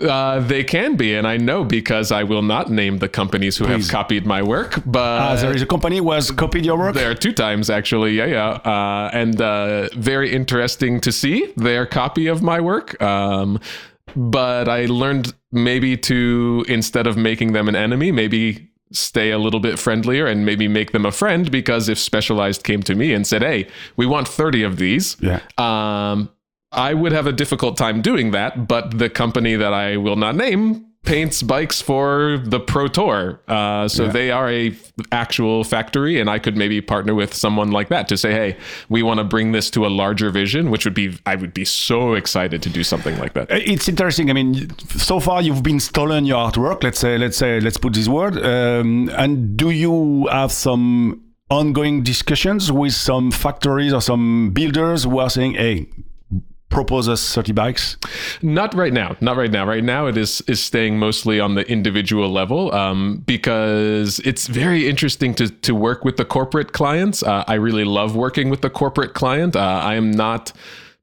Uh, 0.00 0.40
they 0.40 0.64
can 0.64 0.96
be, 0.96 1.14
and 1.14 1.26
I 1.28 1.36
know 1.36 1.64
because 1.64 2.10
I 2.10 2.24
will 2.24 2.42
not 2.42 2.70
name 2.70 2.98
the 2.98 3.08
companies 3.08 3.56
who 3.58 3.66
Please. 3.66 3.86
have 3.86 3.90
copied 3.92 4.26
my 4.26 4.42
work, 4.42 4.80
but 4.86 4.98
Uh, 5.20 5.36
there 5.36 5.54
is 5.54 5.62
a 5.62 5.66
company 5.66 5.98
who 5.98 6.10
has 6.10 6.30
copied 6.30 6.64
your 6.64 6.78
work? 6.78 6.94
there 6.94 7.10
are 7.10 7.14
two 7.14 7.32
times 7.32 7.70
actually, 7.70 8.14
yeah, 8.16 8.26
yeah, 8.26 8.48
uh, 8.64 9.10
and 9.12 9.40
uh, 9.40 9.88
very 9.96 10.32
interesting 10.32 10.98
to 11.00 11.12
see 11.12 11.52
their 11.56 11.86
copy 11.86 12.26
of 12.26 12.42
my 12.42 12.58
work. 12.60 13.00
Um, 13.02 13.60
but 14.16 14.68
I 14.68 14.86
learned 14.86 15.34
maybe 15.52 15.96
to 15.98 16.64
instead 16.68 17.06
of 17.06 17.16
making 17.16 17.52
them 17.52 17.68
an 17.68 17.76
enemy, 17.76 18.10
maybe 18.10 18.70
stay 18.94 19.30
a 19.30 19.38
little 19.38 19.60
bit 19.60 19.78
friendlier 19.78 20.26
and 20.26 20.46
maybe 20.46 20.68
make 20.68 20.92
them 20.92 21.04
a 21.04 21.12
friend 21.12 21.50
because 21.50 21.88
if 21.88 21.98
Specialized 21.98 22.62
came 22.64 22.82
to 22.84 22.94
me 22.94 23.12
and 23.12 23.26
said, 23.26 23.42
"Hey, 23.42 23.66
we 23.96 24.06
want 24.06 24.26
30 24.28 24.62
of 24.62 24.76
these," 24.78 25.16
Yeah. 25.20 25.40
um, 25.58 26.30
I 26.72 26.94
would 26.94 27.12
have 27.12 27.26
a 27.26 27.32
difficult 27.32 27.76
time 27.76 28.00
doing 28.02 28.30
that. 28.32 28.66
But 28.66 28.98
the 28.98 29.08
company 29.10 29.54
that 29.56 29.72
I 29.72 29.96
will 29.96 30.16
not 30.16 30.34
name 30.36 30.86
paints 31.04 31.42
bikes 31.42 31.80
for 31.82 32.38
the 32.44 32.58
Pro 32.58 32.88
Tour, 32.88 33.40
uh, 33.46 33.86
so 33.88 34.04
Yeah. 34.04 34.10
they 34.12 34.30
are 34.30 34.48
a 34.48 34.68
f- 34.68 34.92
actual 35.12 35.62
factory, 35.64 36.18
and 36.20 36.28
I 36.30 36.38
could 36.38 36.56
maybe 36.56 36.80
partner 36.80 37.14
with 37.14 37.34
someone 37.34 37.70
like 37.70 37.88
that 37.90 38.08
to 38.08 38.16
say, 38.16 38.32
"Hey, 38.32 38.56
we 38.88 39.02
want 39.02 39.18
to 39.18 39.24
bring 39.24 39.52
this 39.52 39.70
to 39.70 39.84
a 39.86 39.88
larger 40.02 40.30
vision," 40.30 40.70
which 40.70 40.84
would 40.84 40.94
be 40.94 41.10
I 41.26 41.34
would 41.36 41.52
be 41.54 41.64
so 41.64 42.14
excited 42.14 42.62
to 42.62 42.70
do 42.70 42.82
something 42.82 43.18
like 43.18 43.34
that. 43.34 43.50
Uh, 43.50 43.60
It's 43.74 43.88
interesting. 43.88 44.30
I 44.30 44.32
mean, 44.32 44.70
so 44.96 45.20
far 45.20 45.42
you've 45.42 45.62
been 45.62 45.80
stolen 45.80 46.24
your 46.24 46.38
artwork. 46.50 46.82
Let's 46.82 46.98
say, 46.98 47.18
let's 47.18 47.36
say, 47.36 47.60
let's 47.60 47.76
put 47.78 47.92
this 47.92 48.08
word. 48.08 48.36
Um, 48.44 49.10
and 49.16 49.56
do 49.56 49.70
you 49.70 50.26
have 50.32 50.52
some 50.52 51.20
ongoing 51.50 52.02
discussions 52.02 52.72
with 52.72 52.94
some 52.94 53.30
factories 53.30 53.92
or 53.92 54.00
some 54.00 54.50
builders 54.52 55.04
who 55.04 55.18
are 55.18 55.28
saying, 55.30 55.54
"Hey, 55.54 55.86
propose 56.74 57.08
us 57.08 57.34
30 57.34 57.52
bikes"? 57.52 57.96
Not 58.42 58.74
right 58.74 58.92
now. 58.92 59.16
Not 59.20 59.36
right 59.36 59.50
now. 59.50 59.66
Right 59.66 59.84
now, 59.84 60.06
it 60.06 60.16
is 60.16 60.42
is 60.46 60.60
staying 60.60 60.98
mostly 60.98 61.40
on 61.40 61.54
the 61.54 61.66
individual 61.70 62.30
level 62.30 62.74
um, 62.74 63.22
because 63.26 64.18
it's 64.20 64.46
very 64.46 64.88
interesting 64.88 65.34
to 65.36 65.48
to 65.48 65.74
work 65.74 66.04
with 66.04 66.16
the 66.16 66.24
corporate 66.24 66.72
clients. 66.72 67.22
Uh, 67.22 67.44
I 67.46 67.54
really 67.54 67.84
love 67.84 68.16
working 68.16 68.50
with 68.50 68.60
the 68.60 68.70
corporate 68.70 69.14
client. 69.14 69.56
Uh, 69.56 69.60
I 69.60 69.94
am 69.94 70.10
not 70.10 70.52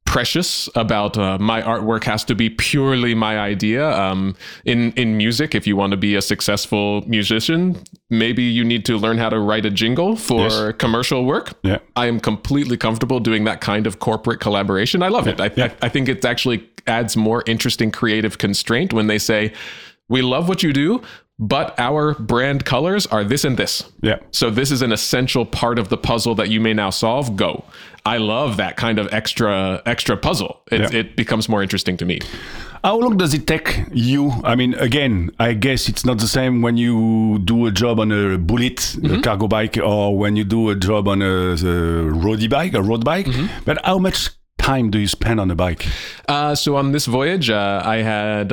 precious 0.06 0.68
about 0.76 1.18
uh, 1.18 1.38
my 1.40 1.62
artwork 1.62 2.04
has 2.04 2.26
to 2.26 2.36
be 2.36 2.50
purely 2.50 3.16
my 3.16 3.40
idea 3.40 3.90
um, 3.98 4.36
in 4.66 4.92
in 4.94 5.16
music 5.16 5.56
if 5.56 5.66
you 5.66 5.76
want 5.78 5.92
to 5.92 5.98
be 5.98 6.16
a 6.16 6.22
successful 6.22 7.02
musician 7.08 7.78
maybe 8.10 8.44
you 8.44 8.64
need 8.66 8.84
to 8.84 8.98
learn 8.98 9.18
how 9.18 9.30
to 9.30 9.40
write 9.40 9.66
a 9.66 9.70
jingle 9.70 10.16
for 10.18 10.42
Yes. 10.50 10.74
commercial 10.78 11.24
work 11.24 11.54
Yeah. 11.64 11.78
I 11.96 12.08
am 12.08 12.20
completely 12.20 12.76
comfortable 12.78 13.20
doing 13.22 13.46
that 13.46 13.62
kind 13.62 13.88
of 13.88 14.00
corporate 14.00 14.40
collaboration. 14.42 15.02
I 15.04 15.08
love 15.08 15.28
it. 15.28 15.40
I, 15.40 15.50
Yeah. 15.56 15.66
I, 15.82 15.86
I 15.86 15.90
think 15.90 16.10
it 16.10 16.26
actually 16.26 16.68
adds 16.88 17.16
more 17.16 17.44
interesting 17.46 17.92
creative 17.92 18.38
constraint 18.38 18.92
when 18.92 19.08
they 19.08 19.20
say, 19.20 19.54
we 20.10 20.22
love 20.22 20.50
what 20.50 20.62
you 20.62 20.74
do, 20.74 21.02
but 21.42 21.74
our 21.80 22.14
brand 22.14 22.64
colors 22.66 23.06
are 23.08 23.24
this 23.24 23.44
and 23.44 23.58
this. 23.58 23.84
Yeah. 24.02 24.20
So 24.32 24.50
this 24.52 24.72
is 24.72 24.82
an 24.84 24.92
essential 24.92 25.46
part 25.46 25.80
of 25.80 25.90
the 25.90 25.98
puzzle 25.98 26.36
that 26.36 26.50
you 26.50 26.62
may 26.62 26.74
now 26.74 26.92
solve. 26.92 27.36
Go. 27.36 27.66
I 28.06 28.18
love 28.18 28.58
that 28.58 28.78
kind 28.78 28.98
of 29.00 29.12
extra 29.14 29.82
extra 29.86 30.16
puzzle. 30.18 30.62
It, 30.72 30.82
Yeah. 30.82 31.00
it 31.00 31.16
becomes 31.16 31.50
more 31.50 31.62
interesting 31.64 31.98
to 31.98 32.06
me. 32.06 32.20
How 32.84 32.98
long 32.98 33.18
does 33.18 33.34
it 33.34 33.46
take 33.46 33.84
you? 33.92 34.32
I 34.44 34.56
mean, 34.56 34.74
again, 34.76 35.30
I 35.40 35.54
guess 35.54 35.88
it's 35.90 36.04
not 36.04 36.18
the 36.18 36.28
same 36.28 36.62
when 36.64 36.78
you 36.78 37.40
do 37.46 37.68
a 37.68 37.72
job 37.72 38.00
on 38.00 38.12
a 38.12 38.38
bullet, 38.40 38.96
a 39.04 39.22
cargo 39.22 39.48
bike, 39.48 39.78
or 39.78 40.18
when 40.18 40.36
you 40.36 40.44
do 40.44 40.70
a 40.72 40.76
job 40.76 41.08
on 41.08 41.22
a, 41.22 41.56
the 41.56 42.10
roadie 42.24 42.50
bike, 42.50 42.74
a 42.74 42.82
road 42.82 43.04
bike. 43.06 43.28
But 43.66 43.86
how 43.86 44.00
much 44.00 44.30
time 44.58 44.90
do 44.90 44.98
you 44.98 45.08
spend 45.08 45.40
on 45.40 45.52
a 45.52 45.56
bike? 45.56 45.86
Uh, 46.28 46.56
so 46.56 46.76
on 46.76 46.92
this 46.92 47.06
voyage, 47.06 47.52
uh, 47.52 47.84
I 47.86 47.98
had 47.98 48.52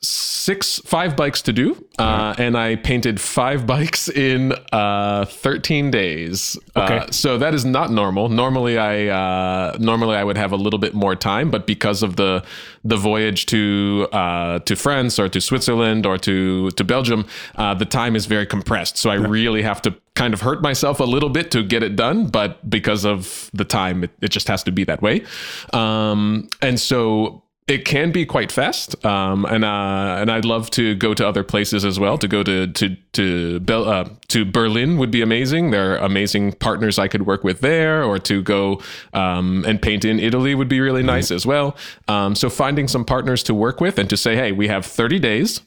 six, 0.00 0.80
five 0.84 1.16
bikes 1.16 1.42
to 1.42 1.52
do, 1.52 1.84
uh, 1.98 2.34
and 2.38 2.56
I 2.56 2.76
painted 2.76 3.20
five 3.20 3.66
bikes 3.74 4.08
in 4.08 4.52
uh, 4.72 5.24
13 5.26 5.90
days. 5.90 6.56
Okay. 6.76 6.98
Uh, 6.98 7.10
so 7.10 7.38
that 7.38 7.54
is 7.54 7.64
not 7.64 7.90
normal. 7.90 8.28
Normally, 8.28 8.78
I 8.78 9.06
uh, 9.06 9.76
normally 9.78 10.16
I 10.16 10.24
would 10.24 10.36
have 10.36 10.52
a 10.52 10.56
little 10.56 10.78
bit 10.78 10.94
more 10.94 11.16
time, 11.16 11.50
but 11.50 11.66
because 11.66 12.02
of 12.02 12.16
the 12.16 12.44
the 12.84 12.96
voyage 12.96 13.46
to 13.46 14.08
uh, 14.12 14.60
to 14.60 14.76
France 14.76 15.18
or 15.18 15.28
to 15.28 15.40
Switzerland 15.40 16.06
or 16.06 16.18
to 16.18 16.70
to 16.70 16.84
Belgium, 16.84 17.26
uh, 17.56 17.74
the 17.74 17.86
time 17.86 18.16
is 18.16 18.26
very 18.26 18.46
compressed. 18.46 18.96
So 18.96 19.10
I 19.10 19.14
really 19.14 19.62
have 19.62 19.82
to 19.82 19.94
kind 20.14 20.34
of 20.34 20.40
hurt 20.40 20.62
myself 20.62 20.98
a 20.98 21.04
little 21.04 21.28
bit 21.28 21.50
to 21.52 21.62
get 21.62 21.82
it 21.82 21.94
done, 21.94 22.26
but 22.26 22.68
because 22.68 23.04
of 23.04 23.50
the 23.54 23.64
time, 23.64 24.02
it, 24.02 24.10
it 24.20 24.30
just 24.30 24.48
has 24.48 24.64
to 24.64 24.72
be 24.72 24.82
that 24.84 25.00
way. 25.00 25.24
Um, 25.72 26.48
and 26.60 26.80
so 26.80 27.44
it 27.68 27.84
can 27.84 28.10
be 28.10 28.24
quite 28.24 28.50
fast, 28.50 29.04
um, 29.04 29.44
and 29.44 29.62
uh, 29.62 30.16
and 30.18 30.30
I'd 30.30 30.46
love 30.46 30.70
to 30.70 30.94
go 30.94 31.12
to 31.12 31.28
other 31.28 31.44
places 31.44 31.84
as 31.84 32.00
well. 32.00 32.16
To 32.16 32.26
go 32.26 32.42
to 32.42 32.66
to 32.66 32.96
to 33.12 33.60
Bel- 33.60 33.86
uh, 33.86 34.08
to 34.28 34.46
Berlin 34.46 34.96
would 34.96 35.10
be 35.10 35.20
amazing. 35.20 35.70
There 35.70 35.92
are 35.92 35.98
amazing 35.98 36.52
partners 36.52 36.98
I 36.98 37.08
could 37.08 37.26
work 37.26 37.44
with 37.44 37.60
there, 37.60 38.02
or 38.02 38.18
to 38.20 38.42
go 38.42 38.80
um, 39.12 39.64
and 39.68 39.80
paint 39.80 40.06
in 40.06 40.18
Italy 40.18 40.54
would 40.54 40.68
be 40.68 40.80
really 40.80 41.02
nice 41.02 41.30
as 41.30 41.44
well. 41.44 41.76
Um, 42.08 42.34
so 42.34 42.48
finding 42.48 42.88
some 42.88 43.04
partners 43.04 43.42
to 43.44 43.54
work 43.54 43.82
with 43.82 43.98
and 43.98 44.08
to 44.08 44.16
say, 44.16 44.34
hey, 44.34 44.50
we 44.50 44.68
have 44.68 44.86
30 44.86 45.18
days. 45.18 45.60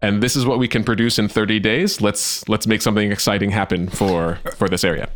And 0.00 0.22
this 0.22 0.36
is 0.36 0.46
what 0.46 0.60
we 0.60 0.68
can 0.68 0.84
produce 0.84 1.18
in 1.18 1.28
30 1.28 1.58
days. 1.58 2.00
Let's 2.00 2.48
let's 2.48 2.68
make 2.68 2.82
something 2.82 3.10
exciting 3.10 3.50
happen 3.50 3.88
for 3.88 4.38
for 4.54 4.68
this 4.68 4.84
area. 4.84 5.08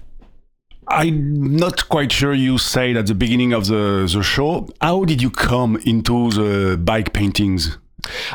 I'm 0.89 1.57
not 1.57 1.89
quite 1.89 2.13
sure 2.13 2.33
you 2.35 2.59
said 2.59 2.97
at 2.97 3.07
the 3.07 3.15
beginning 3.15 3.53
of 3.53 3.67
the, 3.67 4.09
the 4.13 4.23
show. 4.23 4.69
How 4.81 5.05
did 5.05 5.23
you 5.23 5.31
come 5.31 5.77
into 5.85 6.31
the 6.31 6.77
bike 6.77 7.13
paintings? 7.13 7.79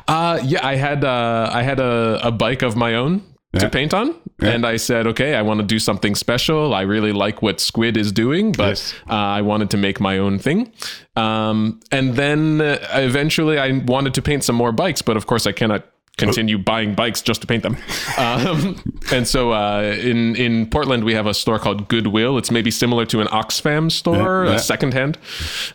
Uh, 0.08 0.40
yeah, 0.44 0.66
I 0.66 0.76
had 0.76 1.04
uh, 1.04 1.50
I 1.54 1.62
had 1.64 1.80
a, 1.80 2.20
a 2.24 2.32
bike 2.32 2.62
of 2.62 2.76
my 2.76 2.96
own 2.96 3.22
Yeah. 3.54 3.62
to 3.62 3.70
paint 3.70 3.94
on, 3.94 4.08
Yeah. 4.42 4.52
and 4.56 4.66
I 4.66 4.78
said, 4.78 5.08
okay, 5.08 5.34
I 5.36 5.42
want 5.42 5.60
to 5.60 5.66
do 5.66 5.80
something 5.80 6.16
special. 6.16 6.74
I 6.74 6.82
really 6.84 7.12
like 7.12 7.42
what 7.42 7.60
Squid 7.60 7.98
is 7.98 8.12
doing, 8.12 8.52
but 8.54 8.68
Yes. 8.78 8.94
uh, 9.10 9.14
I 9.14 9.42
wanted 9.42 9.70
to 9.72 9.78
make 9.78 10.00
my 10.00 10.18
own 10.20 10.40
thing. 10.40 10.72
Um, 11.16 11.80
and 11.92 12.16
then 12.16 12.62
uh, 12.62 12.78
eventually, 12.94 13.58
I 13.58 13.72
wanted 13.86 14.14
to 14.14 14.22
paint 14.22 14.44
some 14.44 14.56
more 14.58 14.72
bikes, 14.72 15.02
but 15.02 15.18
of 15.18 15.26
course, 15.26 15.46
I 15.50 15.54
cannot 15.54 15.84
continue 16.18 16.58
buying 16.58 16.96
bikes 16.96 17.22
just 17.22 17.42
to 17.42 17.48
paint 17.48 17.64
them. 17.64 17.78
Um, 18.18 18.82
and 19.12 19.28
so 19.28 19.52
uh, 19.52 19.96
in 20.02 20.36
in 20.36 20.68
Portland, 20.70 21.04
we 21.04 21.14
have 21.14 21.28
a 21.28 21.34
store 21.34 21.60
called 21.60 21.88
Goodwill. 21.88 22.38
It's 22.38 22.50
maybe 22.50 22.72
similar 22.72 23.06
to 23.06 23.22
an 23.22 23.28
Oxfam 23.28 23.92
store, 23.92 24.46
Yeah, 24.46 24.50
yeah. 24.52 24.56
a 24.56 24.60
secondhand. 24.60 25.18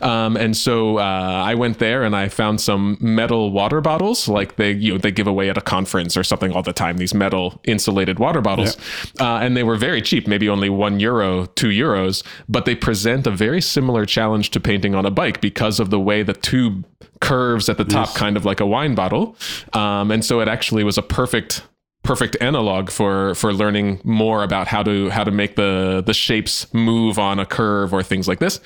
Um, 0.00 0.36
and 0.36 0.56
so 0.56 0.98
uh, 0.98 1.42
I 1.46 1.54
went 1.54 1.78
there 1.78 2.02
and 2.02 2.16
I 2.16 2.28
found 2.28 2.60
some 2.60 2.96
metal 3.00 3.52
water 3.52 3.80
bottles, 3.80 4.28
like 4.28 4.56
they 4.56 4.72
you 4.72 4.92
know 4.92 4.98
they 4.98 5.12
give 5.12 5.26
away 5.28 5.50
at 5.50 5.56
a 5.56 5.60
conference 5.60 6.16
or 6.16 6.24
something 6.24 6.52
all 6.52 6.62
the 6.62 6.72
time. 6.72 6.96
These 6.96 7.14
metal 7.14 7.60
insulated 7.64 8.18
water 8.18 8.40
bottles, 8.40 8.76
uh, 9.20 9.36
and 9.42 9.56
they 9.56 9.62
were 9.62 9.76
very 9.76 10.02
cheap, 10.02 10.26
maybe 10.26 10.48
only 10.48 10.68
one 10.68 10.98
euro, 10.98 11.46
two 11.46 11.68
euros, 11.68 12.24
but 12.48 12.64
they 12.64 12.74
present 12.74 13.26
a 13.26 13.30
very 13.30 13.60
similar 13.60 14.04
challenge 14.04 14.50
to 14.50 14.60
painting 14.60 14.94
on 14.94 15.06
a 15.06 15.10
bike 15.10 15.40
because 15.40 15.78
of 15.78 15.90
the 15.90 16.00
way 16.00 16.22
the 16.24 16.34
tube 16.34 16.84
curves 17.20 17.68
at 17.68 17.76
the 17.78 17.84
top, 17.84 18.14
kind 18.14 18.36
of 18.36 18.44
like 18.44 18.60
a 18.60 18.66
wine 18.66 18.94
bottle. 18.94 19.36
Um, 19.72 20.10
and 20.10 20.24
so 20.24 20.40
it 20.40 20.48
actually 20.48 20.84
was 20.84 20.98
a 20.98 21.02
perfect 21.02 21.62
perfect 22.04 22.36
analog 22.40 22.90
for 22.90 23.32
for 23.36 23.52
learning 23.52 24.00
more 24.02 24.42
about 24.42 24.66
how 24.66 24.82
to 24.82 25.08
how 25.10 25.22
to 25.22 25.30
make 25.30 25.54
the 25.54 26.02
the 26.04 26.12
shapes 26.12 26.66
move 26.74 27.16
on 27.16 27.38
a 27.38 27.46
curve 27.46 27.94
or 27.94 28.02
things 28.02 28.26
like 28.26 28.40
this 28.40 28.58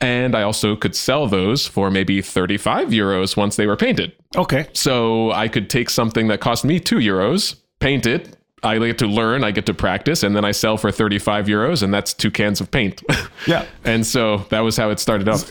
and 0.00 0.34
i 0.34 0.42
also 0.42 0.74
could 0.74 0.96
sell 0.96 1.28
those 1.28 1.68
for 1.68 1.88
maybe 1.88 2.20
35 2.20 2.88
euros 2.88 3.36
once 3.36 3.54
they 3.54 3.68
were 3.68 3.76
painted 3.76 4.10
Okay. 4.36 4.66
so 4.72 5.30
i 5.30 5.46
could 5.46 5.70
take 5.70 5.88
something 5.88 6.26
that 6.26 6.40
cost 6.40 6.64
me 6.64 6.80
2 6.80 6.96
euros 6.96 7.54
paint 7.78 8.06
it 8.06 8.36
I 8.62 8.76
get 8.78 8.98
to 8.98 9.06
learn, 9.06 9.42
I 9.42 9.52
get 9.52 9.64
to 9.66 9.72
practice, 9.72 10.22
and 10.22 10.36
then 10.36 10.44
I 10.44 10.50
sell 10.50 10.76
for 10.76 10.92
35 10.92 11.46
euros, 11.46 11.82
and 11.82 11.94
that's 11.94 12.12
two 12.12 12.30
cans 12.30 12.60
of 12.60 12.70
paint. 12.70 13.02
Yeah. 13.46 13.64
and 13.84 14.06
so 14.06 14.44
that 14.50 14.60
was 14.60 14.76
how 14.76 14.90
it 14.90 15.00
started 15.00 15.30
off. 15.30 15.50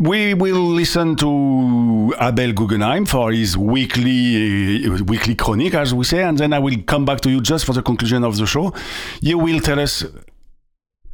We 0.00 0.32
will 0.32 0.64
listen 0.64 1.14
to 1.16 2.14
Abel 2.18 2.54
Guggenheim 2.54 3.04
for 3.04 3.32
his 3.32 3.58
weekly 3.58 4.86
uh, 4.86 5.04
weekly 5.04 5.34
chronique, 5.34 5.74
as 5.74 5.92
we 5.92 6.04
say, 6.04 6.22
and 6.22 6.38
then 6.38 6.54
I 6.54 6.58
will 6.58 6.78
come 6.86 7.04
back 7.04 7.20
to 7.20 7.30
you 7.30 7.42
just 7.42 7.66
for 7.66 7.74
the 7.74 7.82
conclusion 7.82 8.24
of 8.24 8.38
the 8.38 8.46
show. 8.46 8.72
You 9.20 9.36
will 9.36 9.60
tell 9.60 9.78
us. 9.78 10.06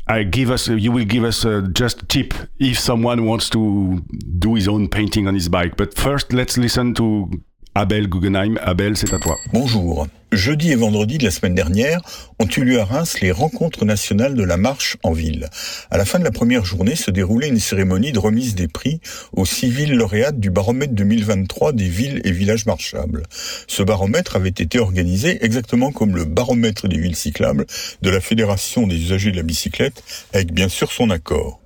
I 0.06 0.22
give 0.22 0.52
us. 0.52 0.68
You 0.68 0.92
will 0.92 1.04
give 1.04 1.24
us 1.24 1.44
uh, 1.44 1.62
just 1.72 2.02
a 2.02 2.06
tip 2.06 2.32
if 2.60 2.78
someone 2.78 3.24
wants 3.24 3.50
to 3.50 4.04
do 4.38 4.54
his 4.54 4.68
own 4.68 4.86
painting 4.86 5.26
on 5.26 5.34
his 5.34 5.48
bike. 5.48 5.76
But 5.76 5.94
first, 5.94 6.32
let's 6.32 6.56
listen 6.56 6.94
to 6.94 7.28
Abel 7.76 8.08
Guggenheim. 8.08 8.58
Abel, 8.62 8.96
c'est 8.96 9.12
à 9.12 9.18
toi. 9.18 9.38
Bonjour. 9.52 10.06
Jeudi 10.32 10.72
et 10.72 10.76
vendredi 10.76 11.18
de 11.18 11.24
la 11.24 11.30
semaine 11.30 11.54
dernière 11.54 12.00
ont 12.38 12.48
eu 12.48 12.64
lieu 12.64 12.80
à 12.80 12.86
Reims 12.86 13.20
les 13.20 13.30
rencontres 13.30 13.84
nationales 13.84 14.34
de 14.34 14.42
la 14.42 14.56
marche 14.56 14.96
en 15.02 15.12
ville. 15.12 15.50
À 15.90 15.98
la 15.98 16.06
fin 16.06 16.18
de 16.18 16.24
la 16.24 16.30
première 16.30 16.64
journée 16.64 16.96
se 16.96 17.10
déroulait 17.10 17.48
une 17.48 17.60
cérémonie 17.60 18.12
de 18.12 18.18
remise 18.18 18.54
des 18.54 18.66
prix 18.66 19.02
aux 19.34 19.44
civils 19.44 19.94
lauréates 19.94 20.40
du 20.40 20.48
baromètre 20.48 20.94
2023 20.94 21.72
des 21.72 21.88
villes 21.90 22.22
et 22.24 22.32
villages 22.32 22.64
marchables. 22.64 23.24
Ce 23.68 23.82
baromètre 23.82 24.36
avait 24.36 24.48
été 24.48 24.78
organisé 24.78 25.44
exactement 25.44 25.92
comme 25.92 26.16
le 26.16 26.24
baromètre 26.24 26.88
des 26.88 26.96
villes 26.96 27.14
cyclables 27.14 27.66
de 28.00 28.08
la 28.08 28.22
Fédération 28.22 28.86
des 28.86 28.96
usagers 28.96 29.32
de 29.32 29.36
la 29.36 29.42
bicyclette, 29.42 30.02
avec 30.32 30.50
bien 30.50 30.70
sûr 30.70 30.92
son 30.92 31.10
accord. 31.10 31.60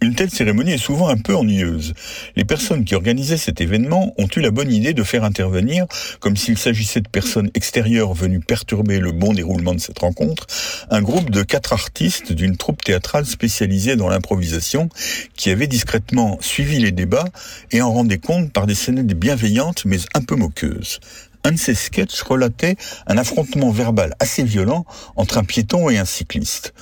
Une 0.00 0.14
telle 0.14 0.30
cérémonie 0.30 0.72
est 0.72 0.78
souvent 0.78 1.08
un 1.08 1.16
peu 1.16 1.34
ennuyeuse. 1.34 1.94
Les 2.36 2.44
personnes 2.44 2.84
qui 2.84 2.94
organisaient 2.94 3.38
cet 3.38 3.60
événement 3.60 4.12
ont 4.18 4.28
eu 4.36 4.40
la 4.40 4.50
bonne 4.50 4.70
idée 4.70 4.92
de 4.92 5.02
faire 5.02 5.24
intervenir, 5.24 5.86
comme 6.20 6.36
s'il 6.36 6.58
s'agissait 6.58 7.00
de 7.00 7.08
personnes 7.08 7.50
extérieures 7.54 8.12
venues 8.12 8.40
perturber 8.40 8.98
le 8.98 9.12
bon 9.12 9.32
déroulement 9.32 9.74
de 9.74 9.80
cette 9.80 9.98
rencontre, 9.98 10.46
un 10.90 11.00
groupe 11.00 11.30
de 11.30 11.42
quatre 11.42 11.72
artistes 11.72 12.32
d'une 12.32 12.56
troupe 12.56 12.84
théâtrale 12.84 13.24
spécialisée 13.24 13.96
dans 13.96 14.08
l'improvisation 14.08 14.90
qui 15.36 15.50
avait 15.50 15.68
discrètement 15.68 16.38
suivi 16.40 16.78
les 16.78 16.92
débats 16.92 17.28
et 17.70 17.80
en 17.80 17.92
rendait 17.92 18.18
compte 18.18 18.52
par 18.52 18.66
des 18.66 18.74
scènes 18.74 19.02
bienveillantes 19.06 19.84
mais 19.86 19.98
un 20.14 20.20
peu 20.20 20.36
moqueuses 20.36 21.00
un 21.44 21.52
de 21.52 21.58
ces 21.58 21.74
sketchs 21.74 22.22
relatait 22.22 22.76
un 23.06 23.18
affrontement 23.18 23.70
verbal 23.70 24.14
assez 24.18 24.42
violent 24.42 24.86
entre 25.14 25.36
un 25.38 25.44
piéton 25.44 25.90
et 25.90 25.98
un 25.98 26.06
cycliste. 26.06 26.72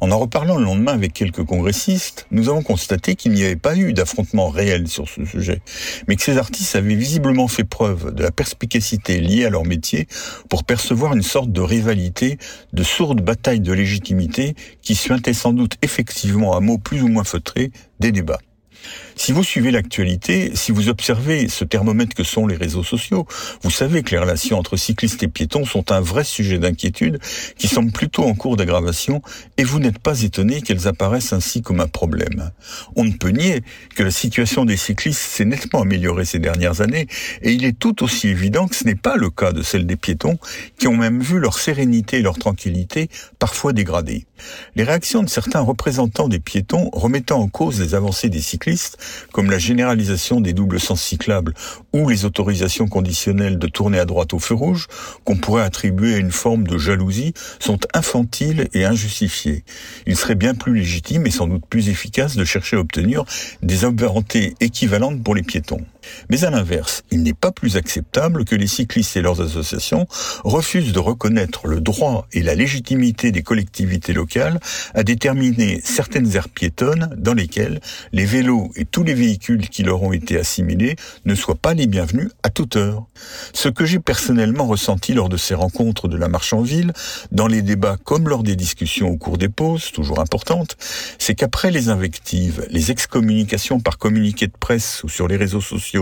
En 0.00 0.10
en 0.10 0.18
reparlant 0.18 0.58
le 0.58 0.64
lendemain 0.64 0.92
avec 0.92 1.12
quelques 1.12 1.44
congressistes, 1.44 2.26
nous 2.30 2.48
avons 2.48 2.62
constaté 2.62 3.14
qu'il 3.14 3.32
n'y 3.32 3.44
avait 3.44 3.56
pas 3.56 3.76
eu 3.76 3.92
d'affrontement 3.92 4.48
réel 4.48 4.88
sur 4.88 5.08
ce 5.08 5.24
sujet, 5.24 5.60
mais 6.08 6.16
que 6.16 6.22
ces 6.22 6.36
artistes 6.36 6.76
avaient 6.76 6.94
visiblement 6.94 7.48
fait 7.48 7.64
preuve 7.64 8.14
de 8.14 8.22
la 8.22 8.30
perspicacité 8.30 9.20
liée 9.20 9.44
à 9.44 9.50
leur 9.50 9.64
métier 9.64 10.08
pour 10.48 10.64
percevoir 10.64 11.14
une 11.14 11.22
sorte 11.22 11.52
de 11.52 11.60
rivalité, 11.60 12.38
de 12.72 12.82
sourde 12.82 13.20
bataille 13.20 13.60
de 13.60 13.72
légitimité 13.72 14.54
qui 14.82 14.94
suintait 14.94 15.32
sans 15.32 15.52
doute 15.52 15.74
effectivement 15.82 16.56
à 16.56 16.60
mots 16.60 16.78
plus 16.78 17.02
ou 17.02 17.08
moins 17.08 17.24
feutrés 17.24 17.70
des 18.00 18.12
débats. 18.12 18.40
Si 19.16 19.32
vous 19.32 19.44
suivez 19.44 19.70
l'actualité, 19.70 20.50
si 20.54 20.72
vous 20.72 20.88
observez 20.88 21.48
ce 21.48 21.64
thermomètre 21.64 22.14
que 22.14 22.24
sont 22.24 22.46
les 22.46 22.56
réseaux 22.56 22.82
sociaux, 22.82 23.26
vous 23.62 23.70
savez 23.70 24.02
que 24.02 24.10
les 24.10 24.18
relations 24.18 24.58
entre 24.58 24.76
cyclistes 24.76 25.22
et 25.22 25.28
piétons 25.28 25.64
sont 25.64 25.92
un 25.92 26.00
vrai 26.00 26.24
sujet 26.24 26.58
d'inquiétude 26.58 27.20
qui 27.56 27.68
semble 27.68 27.92
plutôt 27.92 28.24
en 28.24 28.34
cours 28.34 28.56
d'aggravation 28.56 29.22
et 29.56 29.64
vous 29.64 29.78
n'êtes 29.78 29.98
pas 29.98 30.22
étonné 30.22 30.62
qu'elles 30.62 30.88
apparaissent 30.88 31.32
ainsi 31.32 31.62
comme 31.62 31.80
un 31.80 31.86
problème. 31.86 32.50
On 32.96 33.04
ne 33.04 33.12
peut 33.12 33.30
nier 33.30 33.62
que 33.94 34.02
la 34.02 34.10
situation 34.10 34.64
des 34.64 34.76
cyclistes 34.76 35.20
s'est 35.20 35.44
nettement 35.44 35.82
améliorée 35.82 36.24
ces 36.24 36.38
dernières 36.38 36.80
années 36.80 37.06
et 37.42 37.52
il 37.52 37.64
est 37.64 37.78
tout 37.78 38.02
aussi 38.02 38.28
évident 38.28 38.66
que 38.66 38.76
ce 38.76 38.84
n'est 38.84 38.94
pas 38.94 39.16
le 39.16 39.30
cas 39.30 39.52
de 39.52 39.62
celle 39.62 39.86
des 39.86 39.96
piétons 39.96 40.38
qui 40.78 40.88
ont 40.88 40.96
même 40.96 41.22
vu 41.22 41.38
leur 41.38 41.58
sérénité 41.58 42.18
et 42.18 42.22
leur 42.22 42.38
tranquillité 42.38 43.08
parfois 43.38 43.72
dégradées. 43.72 44.26
Les 44.74 44.84
réactions 44.84 45.22
de 45.22 45.28
certains 45.28 45.60
représentants 45.60 46.28
des 46.28 46.40
piétons 46.40 46.90
remettant 46.92 47.40
en 47.40 47.48
cause 47.48 47.80
les 47.80 47.94
avancées 47.94 48.28
des 48.28 48.40
cyclistes 48.40 48.98
comme 49.32 49.50
la 49.50 49.58
généralisation 49.58 50.40
des 50.40 50.52
doubles 50.52 50.80
sens 50.80 51.02
cyclables 51.02 51.54
ou 51.92 52.08
les 52.08 52.24
autorisations 52.24 52.86
conditionnelles 52.86 53.58
de 53.58 53.66
tourner 53.66 53.98
à 53.98 54.04
droite 54.04 54.34
au 54.34 54.38
feu 54.38 54.54
rouge, 54.54 54.88
qu'on 55.24 55.36
pourrait 55.36 55.62
attribuer 55.62 56.14
à 56.14 56.18
une 56.18 56.32
forme 56.32 56.66
de 56.66 56.78
jalousie, 56.78 57.34
sont 57.58 57.78
infantiles 57.94 58.68
et 58.74 58.84
injustifiées. 58.84 59.64
Il 60.06 60.16
serait 60.16 60.34
bien 60.34 60.54
plus 60.54 60.74
légitime 60.74 61.26
et 61.26 61.30
sans 61.30 61.46
doute 61.46 61.64
plus 61.68 61.88
efficace 61.88 62.36
de 62.36 62.44
chercher 62.44 62.76
à 62.76 62.80
obtenir 62.80 63.24
des 63.62 63.84
obérentés 63.84 64.54
équivalentes 64.60 65.22
pour 65.22 65.34
les 65.34 65.42
piétons. 65.42 65.84
Mais 66.30 66.44
à 66.44 66.50
l'inverse, 66.50 67.02
il 67.10 67.22
n'est 67.22 67.34
pas 67.34 67.52
plus 67.52 67.76
acceptable 67.76 68.44
que 68.44 68.54
les 68.54 68.66
cyclistes 68.66 69.16
et 69.16 69.22
leurs 69.22 69.40
associations 69.40 70.06
refusent 70.44 70.92
de 70.92 70.98
reconnaître 70.98 71.66
le 71.66 71.80
droit 71.80 72.26
et 72.32 72.42
la 72.42 72.54
légitimité 72.54 73.32
des 73.32 73.42
collectivités 73.42 74.12
locales 74.12 74.60
à 74.94 75.02
déterminer 75.02 75.80
certaines 75.84 76.34
aires 76.36 76.48
piétonnes 76.48 77.14
dans 77.16 77.34
lesquelles 77.34 77.80
les 78.12 78.24
vélos 78.24 78.70
et 78.76 78.84
tous 78.84 79.04
les 79.04 79.14
véhicules 79.14 79.68
qui 79.68 79.82
leur 79.82 80.02
ont 80.02 80.12
été 80.12 80.38
assimilés 80.38 80.96
ne 81.24 81.34
soient 81.34 81.54
pas 81.54 81.74
les 81.74 81.86
bienvenus 81.86 82.30
à 82.42 82.50
toute 82.50 82.76
heure. 82.76 83.04
Ce 83.52 83.68
que 83.68 83.84
j'ai 83.84 84.00
personnellement 84.00 84.66
ressenti 84.66 85.14
lors 85.14 85.28
de 85.28 85.36
ces 85.36 85.54
rencontres 85.54 86.08
de 86.08 86.16
la 86.16 86.28
marche 86.28 86.52
en 86.52 86.62
ville, 86.62 86.92
dans 87.32 87.46
les 87.46 87.62
débats 87.62 87.96
comme 88.02 88.28
lors 88.28 88.42
des 88.42 88.56
discussions 88.56 89.08
au 89.08 89.16
cours 89.16 89.38
des 89.38 89.48
pauses, 89.48 89.90
toujours 89.92 90.20
importantes, 90.20 90.76
c'est 91.18 91.34
qu'après 91.34 91.70
les 91.70 91.88
invectives, 91.88 92.66
les 92.70 92.90
excommunications 92.90 93.80
par 93.80 93.98
communiqué 93.98 94.46
de 94.46 94.52
presse 94.58 95.02
ou 95.04 95.08
sur 95.08 95.28
les 95.28 95.36
réseaux 95.36 95.60
sociaux, 95.60 95.93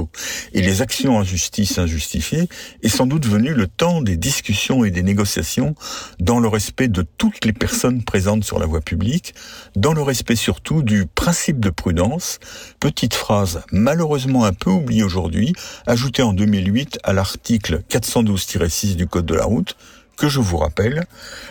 et 0.52 0.62
les 0.62 0.82
actions 0.82 1.16
en 1.16 1.24
justice 1.24 1.78
injustifiées, 1.78 2.48
est 2.82 2.88
sans 2.88 3.06
doute 3.06 3.26
venu 3.26 3.54
le 3.54 3.66
temps 3.66 4.02
des 4.02 4.16
discussions 4.16 4.84
et 4.84 4.90
des 4.90 5.02
négociations 5.02 5.74
dans 6.18 6.40
le 6.40 6.48
respect 6.48 6.88
de 6.88 7.04
toutes 7.18 7.44
les 7.44 7.52
personnes 7.52 8.02
présentes 8.02 8.44
sur 8.44 8.58
la 8.58 8.66
voie 8.66 8.80
publique, 8.80 9.34
dans 9.76 9.92
le 9.92 10.02
respect 10.02 10.36
surtout 10.36 10.82
du 10.82 11.06
principe 11.06 11.60
de 11.60 11.70
prudence, 11.70 12.38
petite 12.80 13.14
phrase 13.14 13.62
malheureusement 13.72 14.44
un 14.44 14.52
peu 14.52 14.70
oubliée 14.70 15.02
aujourd'hui, 15.02 15.52
ajoutée 15.86 16.22
en 16.22 16.32
2008 16.32 16.98
à 17.04 17.12
l'article 17.12 17.82
412-6 17.90 18.96
du 18.96 19.06
Code 19.06 19.26
de 19.26 19.34
la 19.34 19.44
route, 19.44 19.76
que 20.16 20.28
je 20.28 20.40
vous 20.40 20.56
rappelle, 20.56 21.04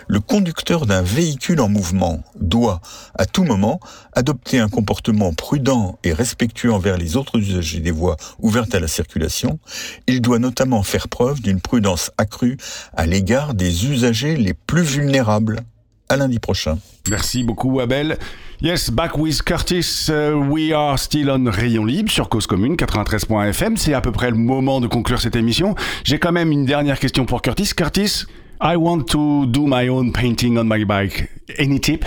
le 0.08 0.20
conducteur 0.20 0.86
d'un 0.86 1.02
véhicule 1.02 1.62
en 1.62 1.70
mouvement 1.70 2.24
doit, 2.40 2.82
à 3.16 3.26
tout 3.26 3.44
moment, 3.44 3.80
adopter 4.14 4.60
un 4.60 4.70
comportement 4.70 5.34
prudent 5.34 5.98
et 6.04 6.14
respectueux 6.14 6.72
envers 6.72 6.98
les 6.98 7.16
autres 7.16 7.38
usagers 7.38 7.80
des 7.80 7.92
voies 7.92 8.18
ouvertes 8.40 8.76
à 8.76 8.80
la 8.80 8.88
circulation. 8.88 9.60
Il 10.08 10.22
doit 10.22 10.40
notamment 10.40 10.84
faire 10.84 11.08
preuve 11.08 11.42
d'une 11.42 11.62
prudence 11.62 12.12
accrue 12.18 12.58
à 12.96 13.06
l'égard 13.06 13.54
des 13.54 13.86
usagers 13.88 14.36
les 14.36 14.54
plus 14.54 14.84
vulnérables. 14.84 15.62
À 16.10 16.18
lundi 16.18 16.40
prochain. 16.40 16.78
Merci 17.10 17.44
beaucoup, 17.44 17.80
Abel. 17.80 18.18
Yes, 18.62 18.92
back 18.92 19.18
with 19.18 19.42
Curtis. 19.44 20.10
Uh, 20.10 20.34
we 20.34 20.74
are 20.74 21.00
still 21.00 21.32
on 21.32 21.50
Rayon 21.50 21.86
Libre 21.86 22.12
sur 22.12 22.28
Cause 22.28 22.48
Commune 22.48 22.76
93.fm. 22.76 23.78
C'est 23.78 23.94
à 23.94 24.02
peu 24.02 24.12
près 24.12 24.30
le 24.30 24.36
moment 24.36 24.82
de 24.82 24.88
conclure 24.88 25.22
cette 25.22 25.38
émission. 25.38 25.74
J'ai 26.04 26.20
quand 26.20 26.34
même 26.34 26.52
une 26.52 26.66
dernière 26.66 27.00
question 27.00 27.26
pour 27.26 27.42
Curtis. 27.42 27.70
Curtis, 27.76 28.26
I 28.62 28.78
want 28.78 29.10
to 29.10 29.48
do 29.48 29.66
my 29.66 29.88
own 29.88 30.14
painting 30.14 30.60
on 30.60 30.68
my 30.68 30.84
bike. 30.84 31.32
Any 31.58 31.80
tip? 31.80 32.06